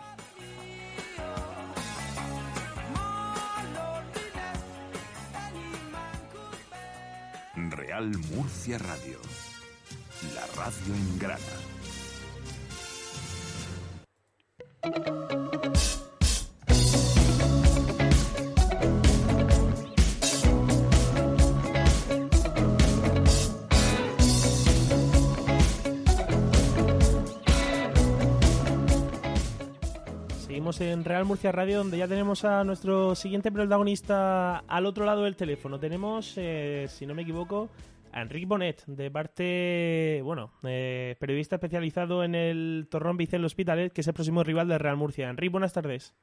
[7.56, 9.19] Real Murcia Radio,
[10.36, 11.41] la radio en grana.
[30.68, 35.38] En Real Murcia Radio, donde ya tenemos a nuestro siguiente protagonista al otro lado del
[35.38, 35.80] teléfono.
[35.80, 37.70] Tenemos, eh, si no me equivoco,
[38.12, 44.02] a Enrique Bonet, de parte, bueno, eh, periodista especializado en el Torrón Vicel Hospitalet, que
[44.02, 45.30] es el próximo rival de Real Murcia.
[45.30, 46.14] Enrique, buenas tardes.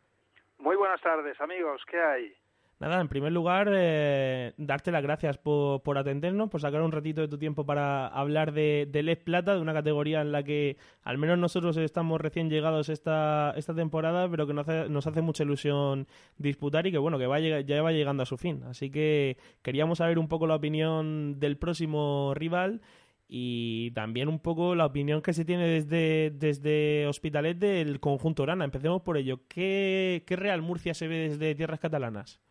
[0.59, 1.81] Muy buenas tardes, amigos.
[1.91, 2.35] ¿Qué hay?
[2.85, 7.23] Nada, en primer lugar, eh, darte las gracias por, por, atendernos, por sacar un ratito
[7.23, 10.77] de tu tiempo para hablar de, de Les Plata, de una categoría en la que
[11.03, 15.23] al menos nosotros estamos recién llegados esta, esta temporada, pero que nos hace, nos hace
[15.23, 18.63] mucha ilusión disputar y que bueno, que va ya va llegando a su fin.
[18.65, 22.83] Así que queríamos saber un poco la opinión del próximo rival
[23.27, 28.67] y también un poco la opinión que se tiene desde, desde Hospitalet del conjunto Orana.
[28.67, 29.41] Empecemos por ello.
[29.49, 32.43] ¿Qué, ¿Qué Real Murcia se ve desde tierras catalanas?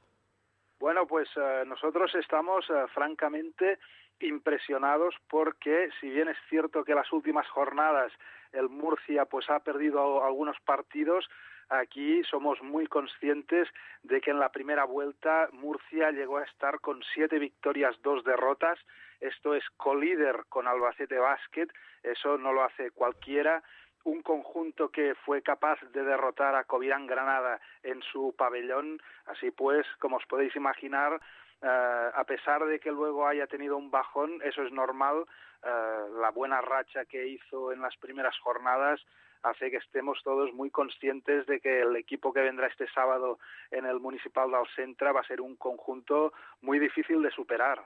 [0.84, 3.80] Bueno, pues eh, nosotros estamos eh, francamente
[4.19, 8.12] impresionados porque si bien es cierto que las últimas jornadas
[8.52, 11.30] el Murcia pues ha perdido algunos partidos,
[11.69, 13.69] aquí somos muy conscientes
[14.02, 18.78] de que en la primera vuelta Murcia llegó a estar con siete victorias, dos derrotas.
[19.22, 21.67] Esto es colíder con Albacete Basket,
[22.04, 23.63] eso no lo hace cualquiera
[24.04, 29.02] un conjunto que fue capaz de derrotar a Covirán Granada en su pabellón.
[29.26, 31.20] Así pues, como os podéis imaginar,
[31.62, 35.26] eh, a pesar de que luego haya tenido un bajón, eso es normal.
[35.64, 38.99] Eh, la buena racha que hizo en las primeras jornadas
[39.43, 43.39] hace que estemos todos muy conscientes de que el equipo que vendrá este sábado
[43.72, 47.86] en el Municipal de Alcentra va a ser un conjunto muy difícil de superar.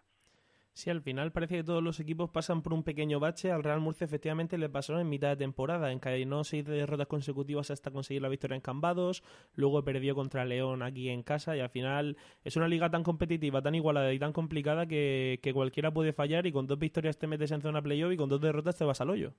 [0.77, 3.51] Sí, al final parece que todos los equipos pasan por un pequeño bache.
[3.51, 5.91] Al Real Murcia efectivamente le pasó en mitad de temporada.
[5.91, 9.23] Encadenó seis derrotas consecutivas hasta conseguir la victoria en Cambados.
[9.55, 11.57] Luego perdió contra León aquí en casa.
[11.57, 15.89] Y al final es una liga tan competitiva, tan igualada y tan complicada que, cualquiera
[15.89, 16.45] puede fallar.
[16.45, 19.01] Y con dos victorias te metes en zona playoff y con dos derrotas te vas
[19.01, 19.33] al hoyo.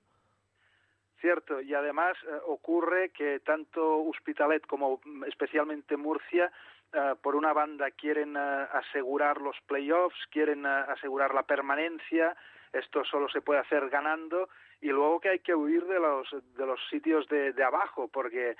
[1.21, 6.51] Cierto, y además eh, ocurre que tanto Hospitalet como mm, especialmente Murcia
[6.91, 12.35] eh, por una banda quieren eh, asegurar los playoffs, quieren eh, asegurar la permanencia,
[12.73, 14.49] esto solo se puede hacer ganando
[14.81, 18.55] y luego que hay que huir de los de los sitios de, de abajo porque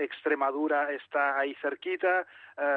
[0.00, 2.26] Extremadura está ahí cerquita,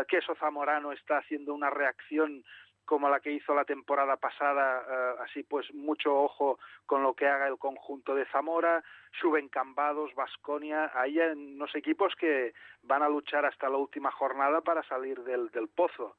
[0.08, 2.44] Queso Zamorano está haciendo una reacción
[2.86, 7.28] como la que hizo la temporada pasada, eh, así pues mucho ojo con lo que
[7.28, 8.84] haga el conjunto de Zamora,
[9.20, 14.84] suben Cambados, Vasconia, hay unos equipos que van a luchar hasta la última jornada para
[14.84, 16.16] salir del, del pozo.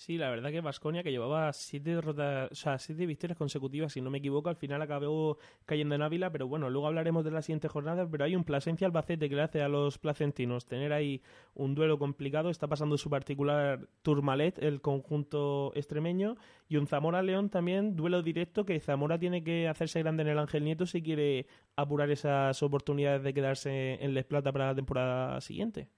[0.00, 4.00] Sí, la verdad que Vasconia, que llevaba siete derrotas, o sea, siete victorias consecutivas, si
[4.00, 7.42] no me equivoco, al final acabó cayendo en Ávila, pero bueno, luego hablaremos de la
[7.42, 11.20] siguiente jornada, pero hay un Plasencia Albacete que le hace a los placentinos tener ahí
[11.54, 16.36] un duelo complicado, está pasando su particular Turmalet, el conjunto extremeño,
[16.68, 20.38] y un Zamora León también, duelo directo que Zamora tiene que hacerse grande en el
[20.38, 25.40] Ángel Nieto si quiere apurar esas oportunidades de quedarse en Les Plata para la temporada
[25.40, 25.88] siguiente.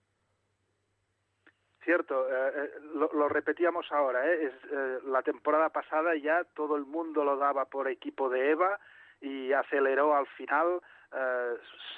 [1.90, 4.44] Cierto, eh, eh, lo, repetíamos ahora, ¿eh?
[4.44, 8.78] Es, eh, la temporada pasada ya todo el mundo lo daba por equipo de Eva
[9.20, 10.80] y aceleró al final,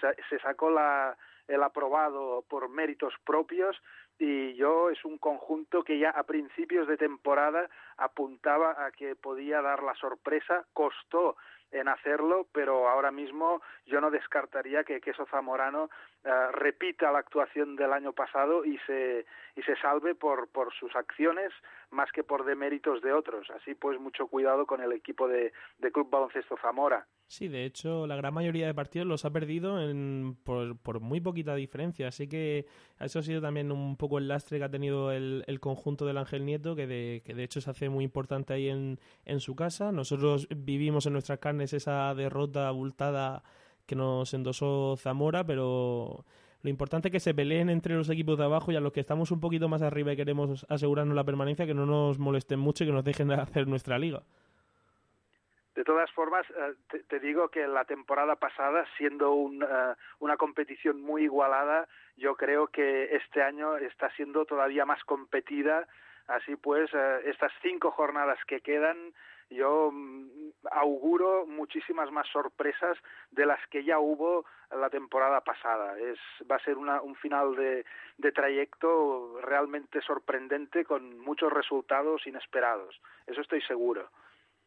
[0.00, 1.14] se, se, sacó la,
[1.46, 3.76] el aprobado por méritos propios
[4.18, 7.68] y yo es un conjunto que ya a principios de temporada
[7.98, 11.36] apuntaba a que podía dar la sorpresa, costó
[11.72, 15.90] en hacerlo, pero ahora mismo yo no descartaría que Queso Zamorano
[16.24, 20.94] eh, repita la actuación del año pasado y se, y se salve por, por sus
[20.94, 21.52] acciones
[21.90, 23.50] más que por deméritos de otros.
[23.50, 27.06] Así pues, mucho cuidado con el equipo de, de Club Baloncesto Zamora.
[27.32, 31.18] Sí, de hecho, la gran mayoría de partidos los ha perdido en, por, por, muy
[31.18, 32.08] poquita diferencia.
[32.08, 32.66] Así que
[33.00, 36.18] eso ha sido también un poco el lastre que ha tenido el, el conjunto del
[36.18, 39.56] Ángel Nieto, que de, que de hecho se hace muy importante ahí en, en su
[39.56, 39.92] casa.
[39.92, 43.42] Nosotros vivimos en nuestras carnes esa derrota abultada
[43.86, 46.26] que nos endosó Zamora, pero
[46.60, 49.00] lo importante es que se peleen entre los equipos de abajo y a los que
[49.00, 52.84] estamos un poquito más arriba y queremos asegurarnos la permanencia, que no nos molesten mucho
[52.84, 54.22] y que nos dejen de hacer nuestra liga.
[55.74, 61.00] De todas formas, eh, te, digo que la temporada pasada, siendo un, eh, una competición
[61.00, 65.88] muy igualada, yo creo que este año está siendo todavía más competida.
[66.26, 69.14] Así pues, eh, estas cinco jornadas que quedan,
[69.48, 72.98] yo mm, auguro muchísimas más sorpresas
[73.30, 75.98] de las que ya hubo la temporada pasada.
[75.98, 76.18] Es,
[76.50, 77.86] va a ser una, un final de,
[78.18, 83.00] de trayecto realmente sorprendente con muchos resultados inesperados.
[83.26, 84.10] Eso estoy seguro.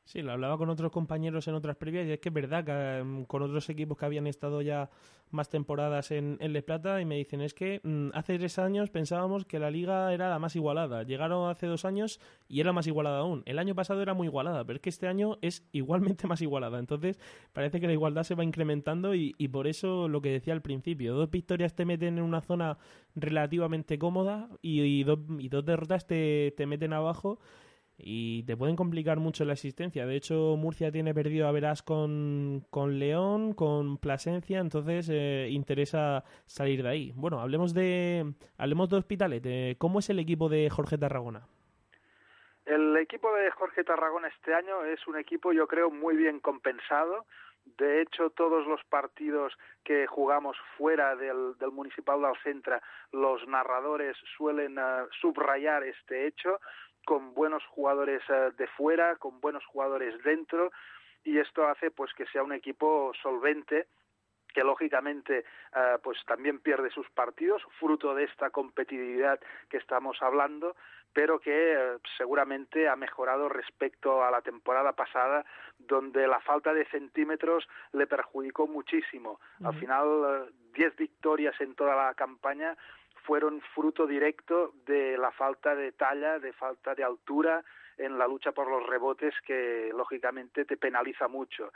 [0.05, 2.99] Sí, lo hablaba con otros compañeros en otras previas y es que es verdad que
[2.99, 4.91] em, con otros equipos que habían estado ya
[5.31, 8.91] más temporadas en, en Le Plata y me dicen es que mm, hace tres años
[8.91, 11.01] pensábamos que la liga era la más igualada.
[11.01, 13.41] Llegaron hace dos años y era más igualada aún.
[13.47, 16.77] El año pasado era muy igualada, pero es que este año es igualmente más igualada.
[16.77, 17.19] Entonces
[17.51, 20.61] parece que la igualdad se va incrementando y, y por eso lo que decía al
[20.61, 22.77] principio, dos victorias te meten en una zona
[23.15, 27.39] relativamente cómoda y, y, dos, y dos derrotas te, te meten abajo
[27.97, 30.05] y te pueden complicar mucho la existencia.
[30.05, 36.23] De hecho, Murcia tiene perdido a Verás con, con León, con Plasencia, entonces eh, interesa
[36.45, 37.13] salir de ahí.
[37.15, 39.77] Bueno, hablemos de hablemos de Hospitalet.
[39.77, 41.47] ¿Cómo es el equipo de Jorge Tarragona?
[42.65, 47.25] El equipo de Jorge Tarragona este año es un equipo, yo creo, muy bien compensado.
[47.65, 54.15] De hecho, todos los partidos que jugamos fuera del, del Municipal de Alcentra, los narradores
[54.37, 56.59] suelen uh, subrayar este hecho
[57.05, 60.71] con buenos jugadores eh, de fuera, con buenos jugadores dentro
[61.23, 63.87] y esto hace pues que sea un equipo solvente
[64.53, 65.43] que lógicamente
[65.75, 69.39] uh, pues también pierde sus partidos fruto de esta competitividad
[69.69, 70.75] que estamos hablando
[71.15, 75.45] pero que seguramente ha mejorado respecto a la temporada pasada
[75.79, 79.67] donde la falta de centímetros le perjudicó muchísimo uh -huh.
[79.69, 82.75] al final 10 victorias en toda la campaña
[83.25, 87.63] fueron fruto directo de la falta de talla, de falta de altura
[87.97, 91.71] en la lucha por los rebotes que lógicamente te penaliza mucho.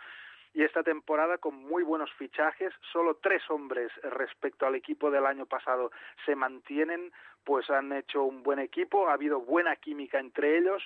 [0.53, 5.45] Y esta temporada con muy buenos fichajes, solo tres hombres respecto al equipo del año
[5.45, 5.91] pasado
[6.25, 7.11] se mantienen,
[7.43, 10.83] pues han hecho un buen equipo, ha habido buena química entre ellos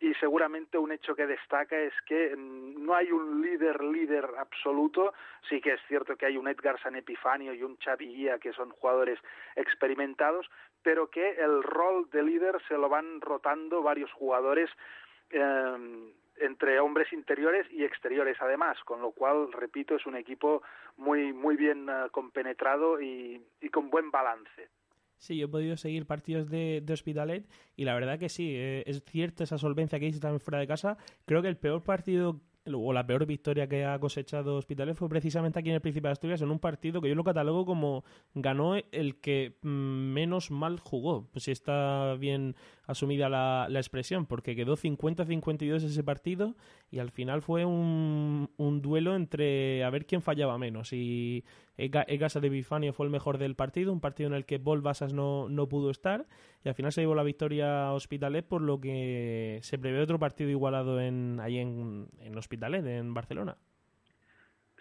[0.00, 5.14] y seguramente un hecho que destaca es que no hay un líder líder absoluto,
[5.48, 8.70] sí que es cierto que hay un Edgar San Epifanio y un Xavi que son
[8.70, 9.18] jugadores
[9.56, 10.50] experimentados,
[10.82, 14.70] pero que el rol de líder se lo van rotando varios jugadores
[15.30, 20.62] eh, entre hombres interiores y exteriores además, con lo cual, repito, es un equipo
[20.96, 24.68] muy, muy bien uh, compenetrado y, con buen balance.
[25.18, 28.84] Sí, yo he podido seguir partidos de, de Hospitalet y la verdad que sí, eh,
[28.86, 30.98] es cierta esa solvencia que dice también fuera de casa.
[31.24, 32.40] Creo que el peor partido
[32.72, 36.12] o la peor victoria que ha cosechado Hospitalet fue precisamente aquí en el Príncipe de
[36.12, 38.04] Asturias en un partido que yo lo catalogo como
[38.34, 42.56] ganó el que mm, menos mal jugó, si está bien
[42.86, 46.54] asumida la, la expresión, porque quedó 50-52 ese partido
[46.90, 51.44] y al final fue un, un, duelo entre a ver quién fallaba menos y
[51.76, 55.12] Egasa de Bifanio fue el mejor del partido, un partido en el que Bol Basas
[55.12, 56.26] no, no pudo estar
[56.64, 60.50] y al final se llevó la victoria Hospitalet por lo que se prevé otro partido
[60.50, 63.56] igualado en, ahí en, en Hospitalet, en Barcelona.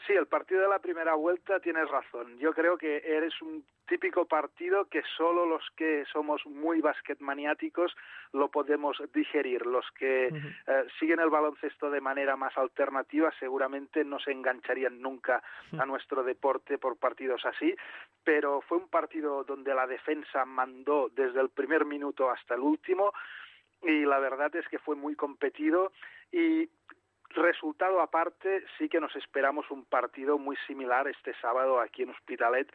[0.05, 2.37] Sí, el partido de la primera vuelta tienes razón.
[2.37, 7.95] Yo creo que eres un típico partido que solo los que somos muy basquetmaniáticos
[8.33, 9.65] lo podemos digerir.
[9.65, 15.41] Los que eh, siguen el baloncesto de manera más alternativa seguramente no se engancharían nunca
[15.77, 17.73] a nuestro deporte por partidos así,
[18.25, 23.13] pero fue un partido donde la defensa mandó desde el primer minuto hasta el último
[23.81, 25.91] y la verdad es que fue muy competido
[26.31, 26.69] y
[27.35, 32.71] Resultado aparte, sí que nos esperamos un partido muy similar este sábado aquí en Hospitalet,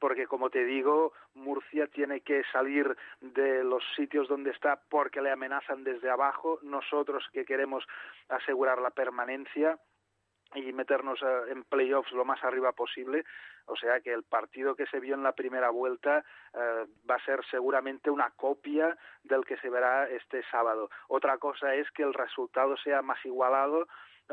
[0.00, 5.30] porque como te digo, Murcia tiene que salir de los sitios donde está porque le
[5.30, 7.86] amenazan desde abajo, nosotros que queremos
[8.28, 9.78] asegurar la permanencia
[10.54, 13.24] y meternos eh, en playoffs lo más arriba posible.
[13.66, 16.24] O sea que el partido que se vio en la primera vuelta
[16.54, 20.90] eh, va a ser seguramente una copia del que se verá este sábado.
[21.08, 23.86] Otra cosa es que el resultado sea más igualado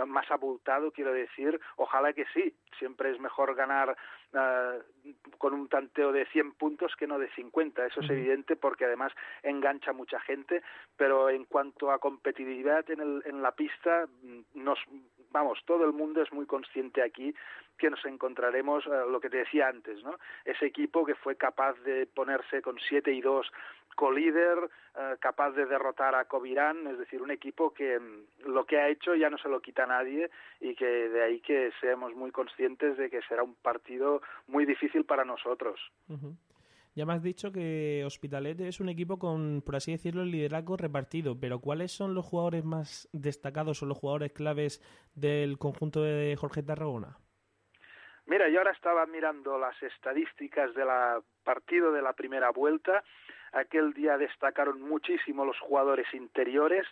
[0.06, 3.96] más abultado, quiero decir, ojalá que sí, siempre es mejor ganar
[4.34, 8.86] uh, con un tanteo de 100 puntos que no de 50, eso es evidente porque
[8.86, 10.62] además engancha mucha gente,
[10.96, 14.80] pero en cuanto a competitividad en, el, en la pista, mm, nos,
[15.32, 17.34] vamos, todo el mundo es muy consciente aquí
[17.78, 20.18] que nos encontraremos, uh, lo que te decía antes, ¿no?
[20.46, 23.52] Ese equipo que fue capaz de ponerse con 7 y 2
[23.98, 28.78] colíder, eh, capaz de derrotar a Covirán, es decir, un equipo que mm, lo que
[28.78, 30.30] ha hecho ya no se lo quita nadie
[30.62, 35.04] y que de ahí que seamos muy conscientes de que será un partido muy difícil
[35.04, 35.80] para nosotros.
[36.96, 40.78] Ya me has dicho que Hospitalet es un equipo con, por así decirlo, el liderazgo
[40.78, 44.80] repartido, pero ¿cuáles son los jugadores más destacados o los jugadores claves
[45.16, 47.18] del conjunto de Jorge Tarragona?
[48.28, 50.90] Mira, yo ahora estaba mirando las estadísticas del
[51.46, 53.04] partido de la primera vuelta.
[53.54, 56.86] Aquel día destacaron muchísimo los jugadores interiores.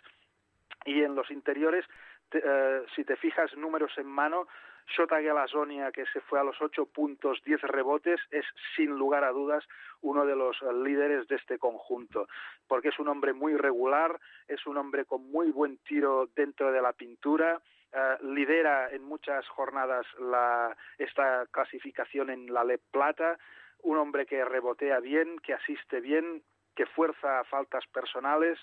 [0.86, 1.84] Y en los interiores,
[2.32, 4.48] eh, si te fijas números en mano,
[4.86, 9.32] Shota Gelasonia, que se fue a los ocho puntos, diez rebotes, es sin lugar a
[9.32, 9.64] dudas
[10.00, 12.28] uno de los líderes de este conjunto,
[12.66, 14.18] porque es un hombre muy regular,
[14.48, 17.60] es un hombre con muy buen tiro dentro de la pintura,
[17.98, 23.38] eh, lidera en muchas jornadas la, esta clasificación en la LEP Plata,
[23.84, 26.42] un hombre que rebotea bien, que asiste bien,
[26.74, 28.58] que fuerza faltas personales.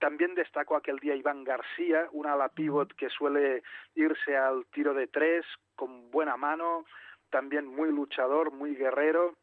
[0.00, 3.62] También destacó aquel día Iván García, un ala pivot que suele
[3.94, 5.46] irse al tiro de tres
[5.76, 6.84] con buena mano,
[7.30, 9.36] también muy luchador, muy guerrero.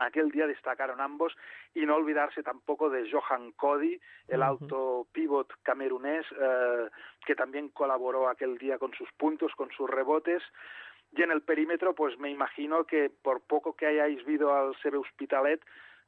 [0.00, 1.36] Aquel día destacaron ambos
[1.74, 6.88] y no olvidarse tampoco de Johan Cody, el auto pivot camerunés, eh,
[7.24, 10.42] que también colaboró aquel día con sus puntos, con sus rebotes.
[11.12, 14.98] Y en el perímetro, pues me imagino que por poco que hayáis visto al Sebe
[14.98, 15.60] Hospitalet,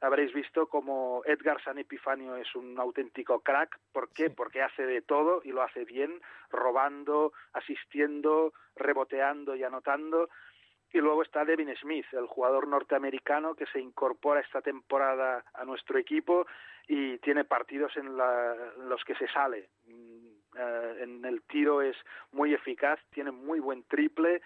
[0.03, 3.79] habréis visto como Edgar San Epifanio es un auténtico crack.
[3.93, 4.29] ¿Por qué?
[4.29, 10.29] Porque hace de todo y lo hace bien, robando, asistiendo, reboteando y anotando.
[10.93, 15.97] Y luego está Devin Smith, el jugador norteamericano que se incorpora esta temporada a nuestro
[15.97, 16.45] equipo
[16.87, 19.69] y tiene partidos en, en los que se sale.
[19.87, 21.97] Mm, eh, en el tiro es
[22.31, 24.41] muy eficaz, tiene muy buen triple,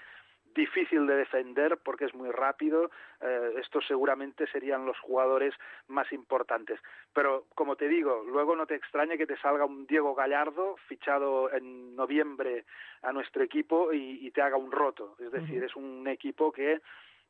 [0.58, 2.92] difícil de defender porque es muy rápido.
[3.22, 5.54] Eh, estos seguramente serían los jugadores
[5.88, 6.82] más importantes.
[7.14, 11.54] Pero como te digo, luego no te extrañe que te salga un Diego Gallardo fichado
[11.54, 12.66] en noviembre
[13.04, 15.16] a nuestro equipo y, te haga un roto.
[15.20, 16.82] Es decir, es un equipo que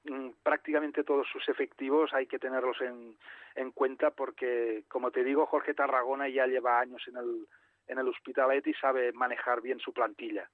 [0.05, 3.15] mm, prácticamente todos sus efectivos hay que tenerlos en,
[3.55, 7.47] en cuenta porque, como te digo, Jorge Tarragona ya lleva años en el,
[7.87, 10.49] en el Hospitalet y sabe manejar bien su plantilla.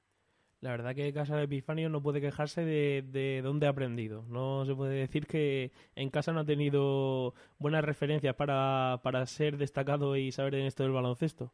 [0.63, 4.23] La verdad que Casa de Epifanio no puede quejarse de, de dónde ha aprendido.
[4.29, 9.57] No se puede decir que en casa no ha tenido buenas referencias para, para ser
[9.57, 11.51] destacado y saber en esto del baloncesto.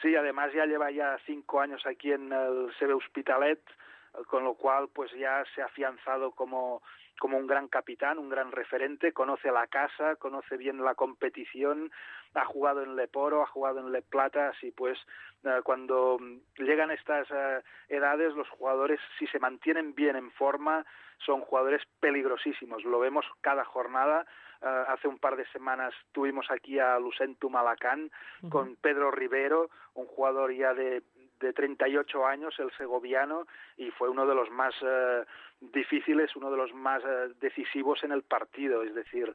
[0.00, 3.60] Sí, además ya lleva ya cinco años aquí en el CB Hospitalet,
[4.28, 6.80] con lo cual pues ya se ha afianzado como
[7.18, 11.90] como un gran capitán, un gran referente, conoce la casa, conoce bien la competición,
[12.34, 14.98] ha jugado en Leporo, ha jugado en Le Plata, así pues
[15.44, 16.18] eh, cuando
[16.56, 20.84] llegan estas eh, edades los jugadores si se mantienen bien en forma
[21.24, 24.24] son jugadores peligrosísimos, lo vemos cada jornada.
[24.62, 28.10] Eh, hace un par de semanas tuvimos aquí a Lucentum Alacán
[28.50, 31.02] con Pedro Rivero, un jugador ya de
[31.40, 35.24] de 38 años, el segoviano, y fue uno de los más eh,
[35.60, 38.82] difíciles, uno de los más eh, decisivos en el partido.
[38.82, 39.34] Es decir,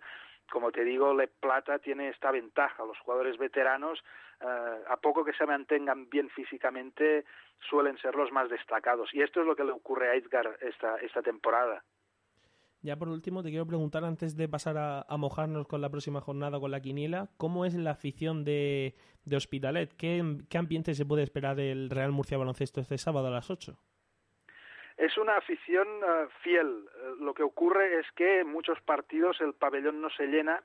[0.50, 2.86] como te digo, Le Plata tiene esta ventaja.
[2.86, 4.04] Los jugadores veteranos,
[4.42, 7.26] eh, a poco que se mantengan bien físicamente,
[7.60, 9.14] suelen ser los más destacados.
[9.14, 11.84] Y esto es lo que le ocurre a Edgar esta, esta temporada.
[12.84, 16.60] Ya por último, te quiero preguntar, antes de pasar a, mojarnos con la próxima jornada
[16.60, 19.96] con la quiniela, ¿cómo es la afición de, de Hospitalet?
[19.96, 20.20] ¿Qué,
[20.58, 23.74] ambiente se puede esperar del Real Murcia Baloncesto este sábado a las 8?
[24.98, 26.68] Es una afición eh, fiel.
[26.68, 30.62] Eh, lo que ocurre es que en muchos partidos el pabellón no se llena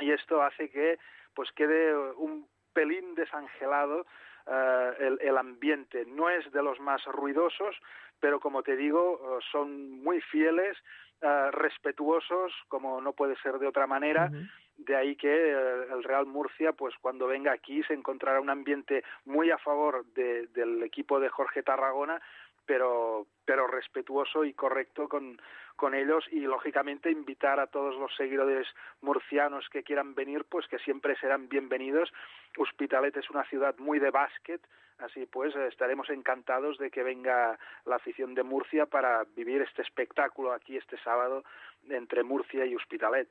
[0.00, 0.98] y esto hace que
[1.34, 4.06] pues quede un pelín desangelado
[4.46, 6.06] eh, el, el, ambiente.
[6.06, 7.76] No es de los más ruidosos,
[8.20, 10.78] pero como te digo, son muy fieles
[11.22, 14.30] eh, respetuosos, como no puede ser de otra manera.
[14.76, 19.04] De ahí que eh, el Real Murcia, pues cuando venga aquí, se encontrará un ambiente
[19.24, 22.20] muy a favor del equipo de Jorge Tarragona,
[22.66, 25.40] pero, pero respetuoso y correcto con,
[25.76, 28.66] con ellos y lógicamente invitar a todos los seguidores
[29.00, 32.12] murcianos que quieran venir, pues que siempre serán bienvenidos.
[32.58, 34.60] Hospitalet es una ciudad muy de básquet,
[35.02, 40.52] así pues estaremos encantados de que venga la afición de Murcia para vivir este espectáculo
[40.52, 41.44] aquí este sábado
[41.88, 43.28] entre Murcia y Hospitalet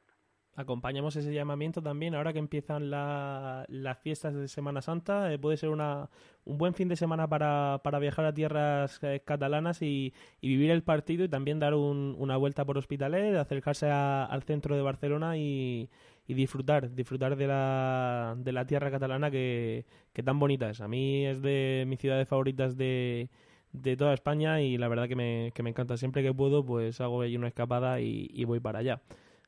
[0.56, 5.32] acompañamos ese llamamiento también ahora que empiezan las fiestas de Semana Santa.
[5.32, 6.10] Eh, puede ser una,
[6.46, 11.24] un buen fin de semana para, viajar a tierras eh, catalanas y, vivir el partido
[11.24, 15.90] y también dar una vuelta por Hospitalet, acercarse al centro de Barcelona y,
[16.28, 20.82] disfrutar, disfrutar de la, de la tierra catalana que, que tan bonita es.
[20.82, 23.30] A mí es de mis ciudades favoritas de,
[23.74, 25.98] de toda España y la verdad que me, que me encanta.
[25.98, 29.02] Siempre que puedo, pues hago ahí una escapada y voy para allá.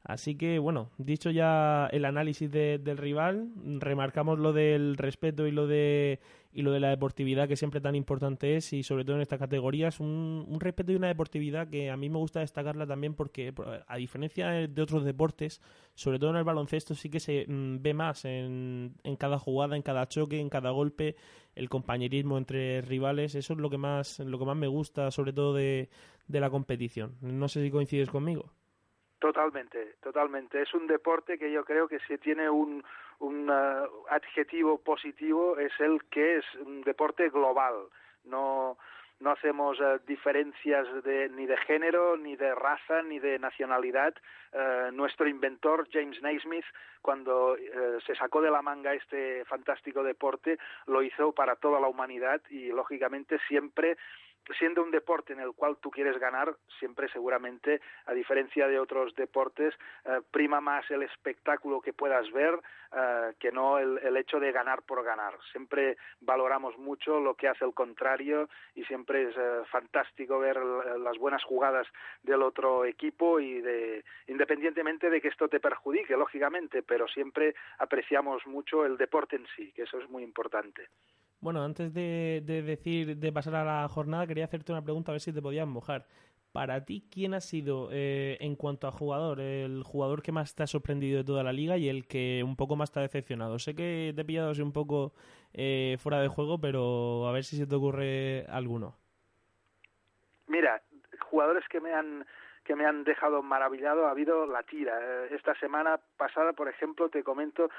[0.04, 5.66] Así que, bueno, dicho ya el análisis del rival, remarcamos lo del respeto y lo
[5.66, 6.20] de
[6.56, 9.40] y lo de la deportividad que siempre tan importante es y sobre todo en estas
[9.40, 13.52] categorías un, un respeto y una deportividad que a mí me gusta destacarla también porque
[13.88, 15.62] a diferencia de otros deportes
[15.96, 19.76] sobre todo en el baloncesto sí que se mm, ve más en, en cada jugada
[19.76, 21.16] en cada choque en cada golpe
[21.56, 25.34] el compañerismo entre rivales eso es lo que más lo que más me gusta sobre
[25.34, 25.90] todo de,
[26.28, 27.16] de la competición.
[27.22, 28.52] No sé si coincides conmigo
[29.24, 30.62] Totalmente, totalmente.
[30.62, 32.84] Es un deporte que yo creo que si tiene un,
[33.20, 37.88] un uh, adjetivo positivo es el que es un deporte global.
[38.26, 38.78] No,
[39.22, 44.14] no hacemos uh, diferencias de, ni de género, ni de raza, ni de nacionalidad.
[44.52, 46.66] Uh, nuestro inventor, James Naismith,
[47.02, 47.56] cuando
[48.06, 50.58] se sacó de la manga este fantástico deporte,
[50.88, 53.96] lo hizo para toda la humanidad y, lógicamente, siempre
[54.58, 59.16] siendo un deporte en el cual tú quieres ganar, siempre seguramente, a diferencia de otros
[59.16, 59.74] deportes,
[60.06, 62.60] eh, prima más el espectáculo que puedas ver
[62.96, 65.34] eh, que no el, hecho de ganar por ganar.
[65.52, 71.18] Siempre valoramos mucho lo que hace el contrario y siempre es eh, fantástico ver las
[71.18, 71.88] buenas jugadas
[72.22, 78.46] del otro equipo y de, independientemente de que esto te perjudique, lógicamente, pero siempre apreciamos
[78.46, 80.90] mucho el deporte en sí, que eso es muy importante.
[81.44, 85.20] Bueno, antes de, decir, de pasar a la jornada, quería hacerte una pregunta a ver
[85.20, 86.08] si te podías mojar.
[86.54, 90.64] Para ti, ¿quién ha sido, eh, en cuanto a jugador, el jugador que más te
[90.64, 93.60] ha sorprendido de toda la liga y el que un poco más te ha decepcionado?
[93.60, 95.12] Sé que te he pillado así un poco
[95.54, 98.96] eh, fuera de juego, pero a ver si se te ocurre alguno.
[100.48, 100.82] Mira,
[101.30, 102.26] jugadores que me han
[102.64, 104.98] que me han dejado maravillado ha habido la tira.
[105.02, 107.70] Eh, esta semana pasada, por ejemplo, te comento,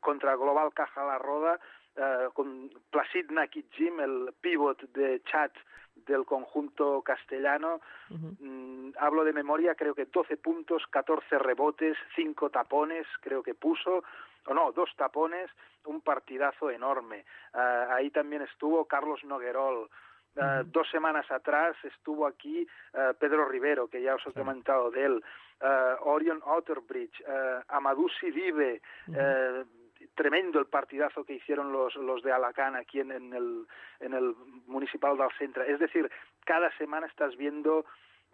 [0.00, 1.60] contra Global Caja La Roda,
[1.96, 3.30] eh, con Placid
[3.70, 5.52] Jim, el pivot de chat
[5.94, 7.80] del conjunto castellano.
[8.08, 14.02] Mm, hablo de memoria, creo que 12 puntos, 14 rebotes, 5 tapones, creo que puso,
[14.46, 15.48] o no, dos tapones,
[15.84, 17.24] un partidazo enorme.
[17.54, 19.88] Eh, ahí también estuvo Carlos Noguerol.
[20.34, 22.66] Eh, dos semanas atrás estuvo aquí
[23.20, 25.24] Pedro Rivero, que ya os he comentado de él,
[26.00, 27.22] Orion Otterbridge,
[27.68, 28.82] Amadou Sidibe,
[30.14, 33.66] tremendo el partidazo que hicieron los, los de Alacant aquí en, el,
[34.00, 34.34] en el
[34.66, 35.70] Municipal del Centre.
[35.70, 36.10] Es decir,
[36.44, 37.84] cada semana estás viendo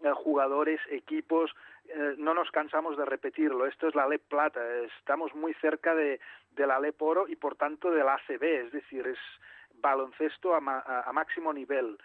[0.03, 1.55] eh, jugadores, equipos,
[1.89, 3.66] eh, no nos cansamos de repetirlo.
[3.66, 4.61] Esto es la LEP Plata,
[4.99, 6.21] estamos muy cerca de,
[6.53, 9.18] de la LEP Oro y por tanto de la ACB, es decir, es
[9.81, 11.99] baloncesto a, máximo nivel.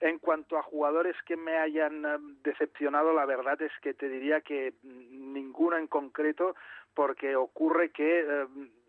[0.00, 4.40] En cuanto a jugadores que me hayan eh, decepcionado, la verdad es que te diría
[4.40, 6.54] que ninguno en concreto,
[6.94, 8.46] porque ocurre que eh,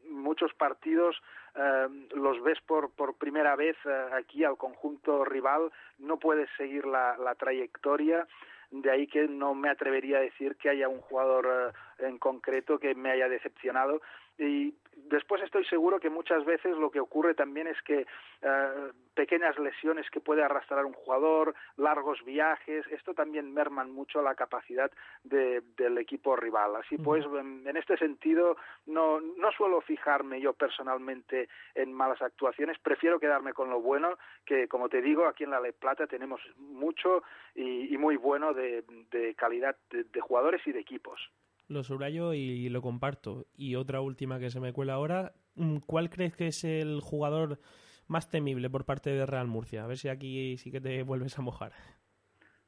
[0.10, 1.16] muchos partidos
[1.55, 3.76] eh, los ves por, por primera vez
[4.14, 8.28] aquí al conjunto rival, no puedes seguir la, la trayectoria
[8.72, 12.95] de ahí que no me atrevería a decir que haya un jugador en concreto que
[12.95, 14.01] me haya decepcionado.
[14.38, 18.05] Y después estoy seguro que muchas veces lo que ocurre también es que
[18.41, 24.36] eh, pequeñas lesiones que puede arrastrar un jugador, largos viajes, esto también merman mucho la
[24.36, 24.91] capacidad
[25.24, 26.76] del equipo rival.
[26.76, 33.20] Así pues, en, este sentido, no, no suelo fijarme yo personalmente en malas actuaciones, prefiero
[33.20, 37.24] quedarme con lo bueno, que como te digo, aquí en la Le Plata tenemos mucho
[37.55, 41.20] y, muy bueno de, calidad de jugadores y de equipos
[41.68, 43.45] lo subrayo y lo comparto.
[43.55, 47.60] Y otra última que se me cuela ahora, mm, ¿cuál crees que es el jugador
[48.08, 49.84] más temible por parte de Real Murcia?
[49.84, 51.74] A ver si aquí sí que te vuelves a mojar.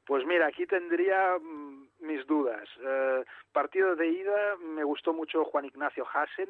[0.06, 2.68] Pues mira, aquí tendría mm, mis dudas.
[2.82, 6.48] Eh, partido de ida me gustó mucho Juan Ignacio Hassen.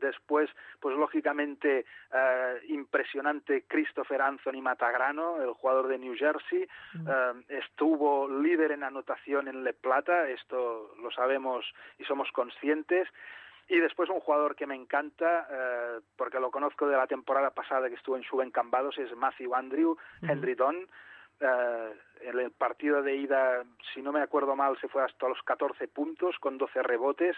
[0.00, 6.62] Después, pues lógicamente, eh, impresionante Christopher Anthony Matagrano, el jugador de New Jersey.
[6.62, 11.64] Eh, estuvo líder en anotación en Le Plata, esto lo sabemos
[11.98, 13.08] y somos conscientes.
[13.68, 17.88] Y después un jugador que me encanta, eh, porque lo conozco de la temporada pasada
[17.88, 20.76] que estuvo en Suben Cambados, es Matthew Andrew, Henry Don.
[21.38, 25.86] en el partido de ida, si no me acuerdo mal, se fue hasta los 14
[25.88, 27.36] puntos con 12 rebotes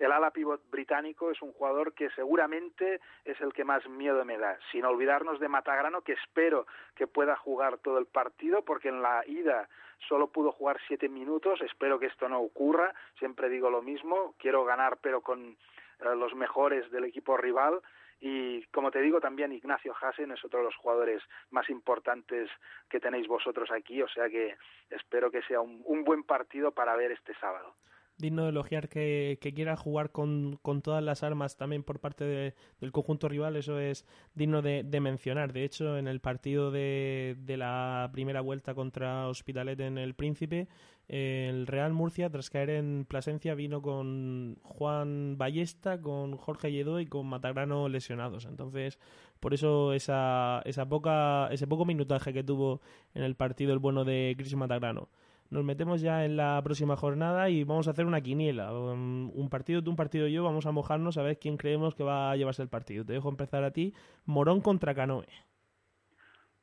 [0.00, 4.38] el ala pivot británico es un jugador que seguramente es el que más miedo me
[4.38, 9.02] da, sin olvidarnos de Matagrano, que espero que pueda jugar todo el partido, porque en
[9.02, 9.68] la ida
[10.08, 14.64] solo pudo jugar siete minutos, espero que esto no ocurra, siempre digo lo mismo, quiero
[14.64, 17.82] ganar pero con eh, los mejores del equipo rival.
[18.22, 22.50] Y como te digo también Ignacio Hasen es otro de los jugadores más importantes
[22.88, 24.56] que tenéis vosotros aquí, o sea que
[24.90, 27.74] espero que sea un buen partido para ver este sábado
[28.20, 33.28] digno de elogiar que, quiera jugar con, todas las armas también por parte del conjunto
[33.28, 34.04] rival, eso es
[34.34, 35.52] digno de, mencionar.
[35.52, 40.68] De hecho, en el partido de, la primera vuelta contra Hospitalet en el Príncipe,
[41.08, 47.06] el Real Murcia, tras caer en Plasencia, vino con Juan Ballesta, con Jorge Lledó y
[47.06, 48.44] con Matagrano lesionados.
[48.44, 48.98] Entonces,
[49.40, 52.80] por eso esa, esa poca, ese poco minutaje que tuvo
[53.14, 55.08] en el partido el bueno de Cris Matagrano
[55.50, 58.72] nos metemos ya en la próxima jornada y vamos a hacer una quiniela.
[58.72, 62.04] Um, un partido tú, un partido yo, vamos a mojarnos a ver quién creemos que
[62.04, 63.04] va a llevarse el partido.
[63.04, 63.92] Te dejo empezar a ti.
[64.26, 65.26] Morón contra Canoe.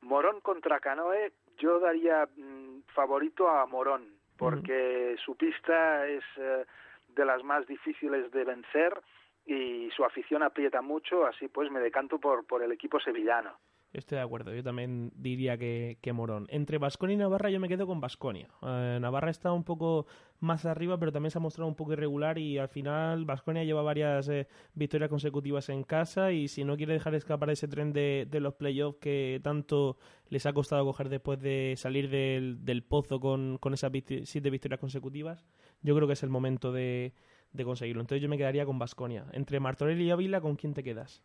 [0.00, 6.64] Morón contra Canoe, yo daría mm, favorito a Morón, porque su pista es eh,
[7.08, 8.98] de las más difíciles de vencer
[9.44, 13.58] y su afición aprieta mucho, así pues me decanto por, por el equipo sevillano.
[13.92, 16.46] Estoy de acuerdo, yo también diría que, Morón.
[16.50, 18.48] Entre Vasconia y Navarra yo me quedo con Vasconia.
[18.62, 20.06] Eh, Navarra está un poco
[20.40, 23.80] más arriba, pero también se ha mostrado un poco irregular y al final Vasconia lleva
[23.80, 28.28] varias eh, victorias consecutivas en casa y si no quiere dejar escapar ese tren de,
[28.30, 29.96] los playoffs que tanto
[30.28, 33.90] les ha costado coger después de salir del, pozo con, con esas
[34.24, 35.46] siete victorias consecutivas,
[35.80, 37.14] yo creo que es el momento de,
[37.52, 38.02] de conseguirlo.
[38.02, 39.26] Entonces yo me quedaría con Vasconia.
[39.32, 41.22] Entre Martorell y Ávila, ¿con quién te quedas?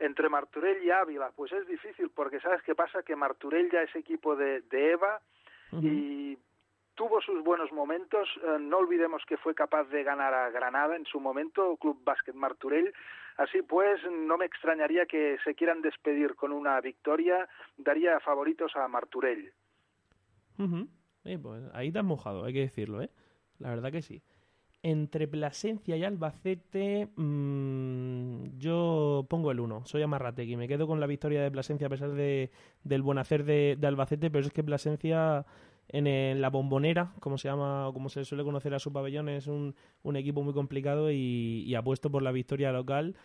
[0.00, 3.94] Entre Marturell y Ávila, pues es difícil porque sabes qué pasa que Marturell ya es
[3.94, 5.20] equipo de, Eva
[5.72, 6.36] y
[6.94, 8.28] tuvo sus buenos momentos.
[8.42, 12.34] Eh, no olvidemos que fue capaz de ganar a Granada en su momento, Club Básquet
[12.34, 12.92] Marturell.
[13.36, 17.48] Así pues, no me extrañaría que se quieran despedir con una victoria.
[17.76, 19.52] Daría favoritos a Marturell.
[21.38, 23.10] pues ahí te has mojado, hay que decirlo, ¿eh?
[23.58, 24.22] La verdad que sí.
[24.82, 29.84] Entre Plasencia y Albacete, mm, yo pongo el 1.
[29.84, 30.56] Soy Amarrategui.
[30.56, 32.50] Me quedo con la victoria de Plasencia a pesar de,
[32.82, 35.44] del buen hacer de, Albacete, pero es que Plasencia
[35.88, 39.48] en la bombonera, como se llama o como se suele conocer a su pabellón, es
[39.48, 39.74] un,
[40.14, 43.16] equipo muy complicado y, apuesto por la victoria local.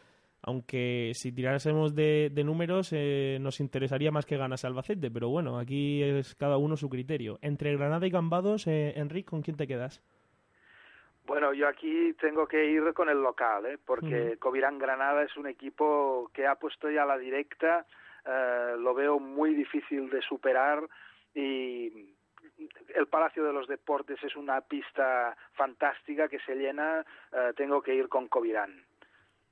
[0.41, 6.03] Aunque si tirásemos de, números eh, nos interesaría más que ganas Albacete, pero bueno, aquí
[6.03, 7.39] es cada uno su criterio.
[7.41, 10.01] Entre Granada y Cambados, eh, Enrique, ¿con quién te quedas?
[11.25, 13.79] Bueno, yo aquí tengo que ir con el local, ¿eh?
[13.83, 17.85] porque Covirán Granada es un equipo que ha puesto ya la directa,
[18.25, 20.87] eh, lo veo muy difícil de superar
[21.33, 22.15] y
[22.93, 27.95] el Palacio de los Deportes es una pista fantástica que se llena, eh, tengo que
[27.95, 28.85] ir con Covirán.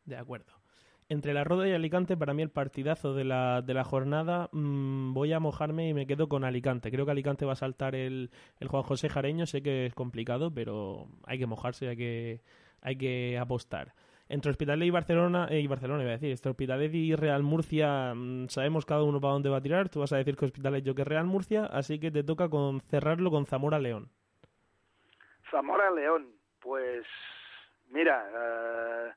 [0.06, 0.63] De acuerdo.
[1.10, 5.14] Entre la Roda y Alicante, para mí el partidazo de la, de la jornada, mm,
[5.14, 6.92] voy a mojarme y me quedo con Alicante.
[6.92, 10.54] Creo que Alicante va a saltar el, el Juan José Jareño, sé que es complicado,
[10.54, 12.42] pero hay que mojarse, hay que,
[12.82, 13.94] hay que apostar.
[14.30, 18.14] Entre Hospitalet y Barcelona, eh, y Barcelona iba a decir, entre Hospitalet y Real Murcia
[18.16, 19.90] mm, sabemos cada uno para dónde va a tirar.
[19.90, 22.80] Tú vas a decir que Hospitalet yo que Real Murcia, así que te toca con
[22.82, 24.10] cerrarlo con Zamora León.
[25.52, 27.06] Zamora León, pues
[27.92, 29.12] mira, eh,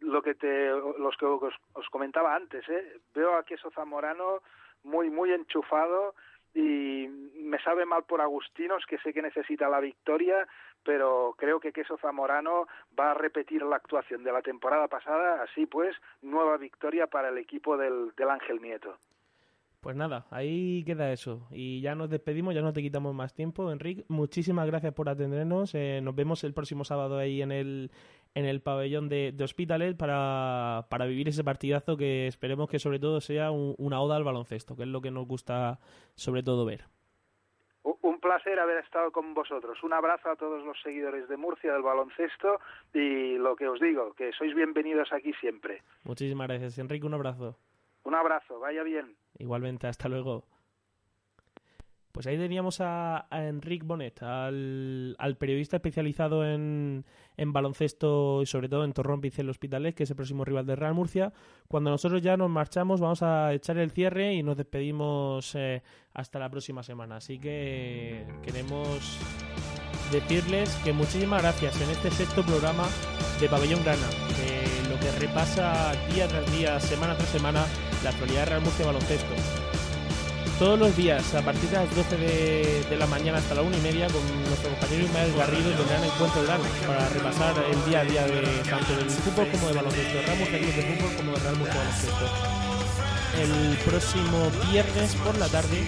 [0.00, 3.00] lo que te los que os, os comentaba antes, ¿eh?
[3.14, 4.42] veo a Queso Zamorano
[4.84, 6.14] muy muy enchufado
[6.54, 7.06] y
[7.42, 10.48] me sabe mal por Agustinos, que sé que necesita la victoria,
[10.82, 12.66] pero creo que Queso Zamorano
[12.98, 17.36] va a repetir la actuación de la temporada pasada, así pues, nueva victoria para el
[17.36, 18.96] equipo del, del Ángel Nieto.
[19.80, 21.46] Pues nada, ahí queda eso.
[21.52, 24.04] Y ya nos despedimos, ya no te quitamos más tiempo, Enrique.
[24.08, 25.74] Muchísimas gracias por atendernos.
[25.74, 27.92] Eh, nos vemos el próximo sábado ahí en el,
[28.36, 32.98] en el pabellón de, de Hospitalet para, para vivir ese partidazo que esperemos que sobre
[33.00, 35.78] todo sea un- una oda al baloncesto, que es lo que nos gusta
[36.14, 36.84] sobre todo ver.
[38.02, 39.82] Un placer haber estado con vosotros.
[39.82, 42.60] Un abrazo a todos los seguidores de Murcia del baloncesto
[42.92, 45.82] y lo que os digo, que sois bienvenidos aquí siempre.
[46.04, 47.06] Muchísimas gracias, Enrique.
[47.06, 47.56] Un abrazo.
[48.04, 49.16] Un abrazo, vaya bien.
[49.38, 50.44] Igualmente, hasta luego.
[52.16, 57.04] Pues ahí teníamos a, a Enric Bonet, al, periodista especializado en,
[57.36, 60.94] baloncesto y sobre todo en Torrón Picel Hospitalet, que es el próximo rival de Real
[60.94, 61.34] Murcia.
[61.68, 65.82] Cuando nosotros ya nos marchamos, vamos a echar el cierre y nos despedimos eh,
[66.14, 67.16] hasta la próxima semana.
[67.16, 69.18] Así que queremos
[70.10, 72.86] decirles que muchísimas gracias en este sexto programa
[73.42, 74.08] de Pabellón Grana,
[74.38, 77.66] de lo que repasa día tras día, semana tras semana,
[78.02, 79.75] la actualidad de Real Murcia Baloncesto.
[80.58, 83.76] Todos los días, a partir de las 12 de, de la mañana hasta la 1
[83.76, 88.04] y media, con nuestro compañero Ismael Garrido, tendrán encuentro grande para repasar el día a
[88.04, 91.56] día de tanto del fútbol como de baloncesto, Murcia Club de Fútbol como de Real
[91.56, 92.26] Murcia Baloncesto.
[93.36, 95.84] El próximo viernes por la tarde,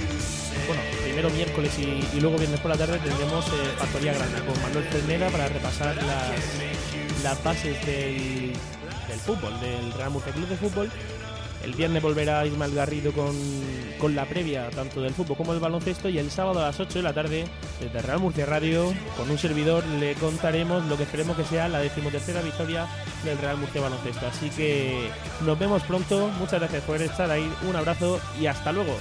[0.67, 4.85] bueno, primero miércoles y, luego viernes por la tarde tendremos eh, Factoría Grana con Manuel
[4.93, 10.91] Cermera para repasar las, las bases del, del fútbol, del Real Murcia Club de Fútbol.
[11.65, 13.35] El viernes volverá Ismael Garrido con,
[13.99, 16.99] con la previa tanto del fútbol como del baloncesto y el sábado a las 8
[16.99, 17.45] de la tarde
[17.81, 21.81] desde Real Murcia Radio con un servidor le contaremos lo que esperemos que sea la
[21.81, 22.87] decimotercera victoria
[23.25, 24.27] del Real Murcia Baloncesto.
[24.27, 25.11] Así que
[25.45, 28.95] nos vemos pronto, muchas gracias por estar ahí, un abrazo y hasta luego.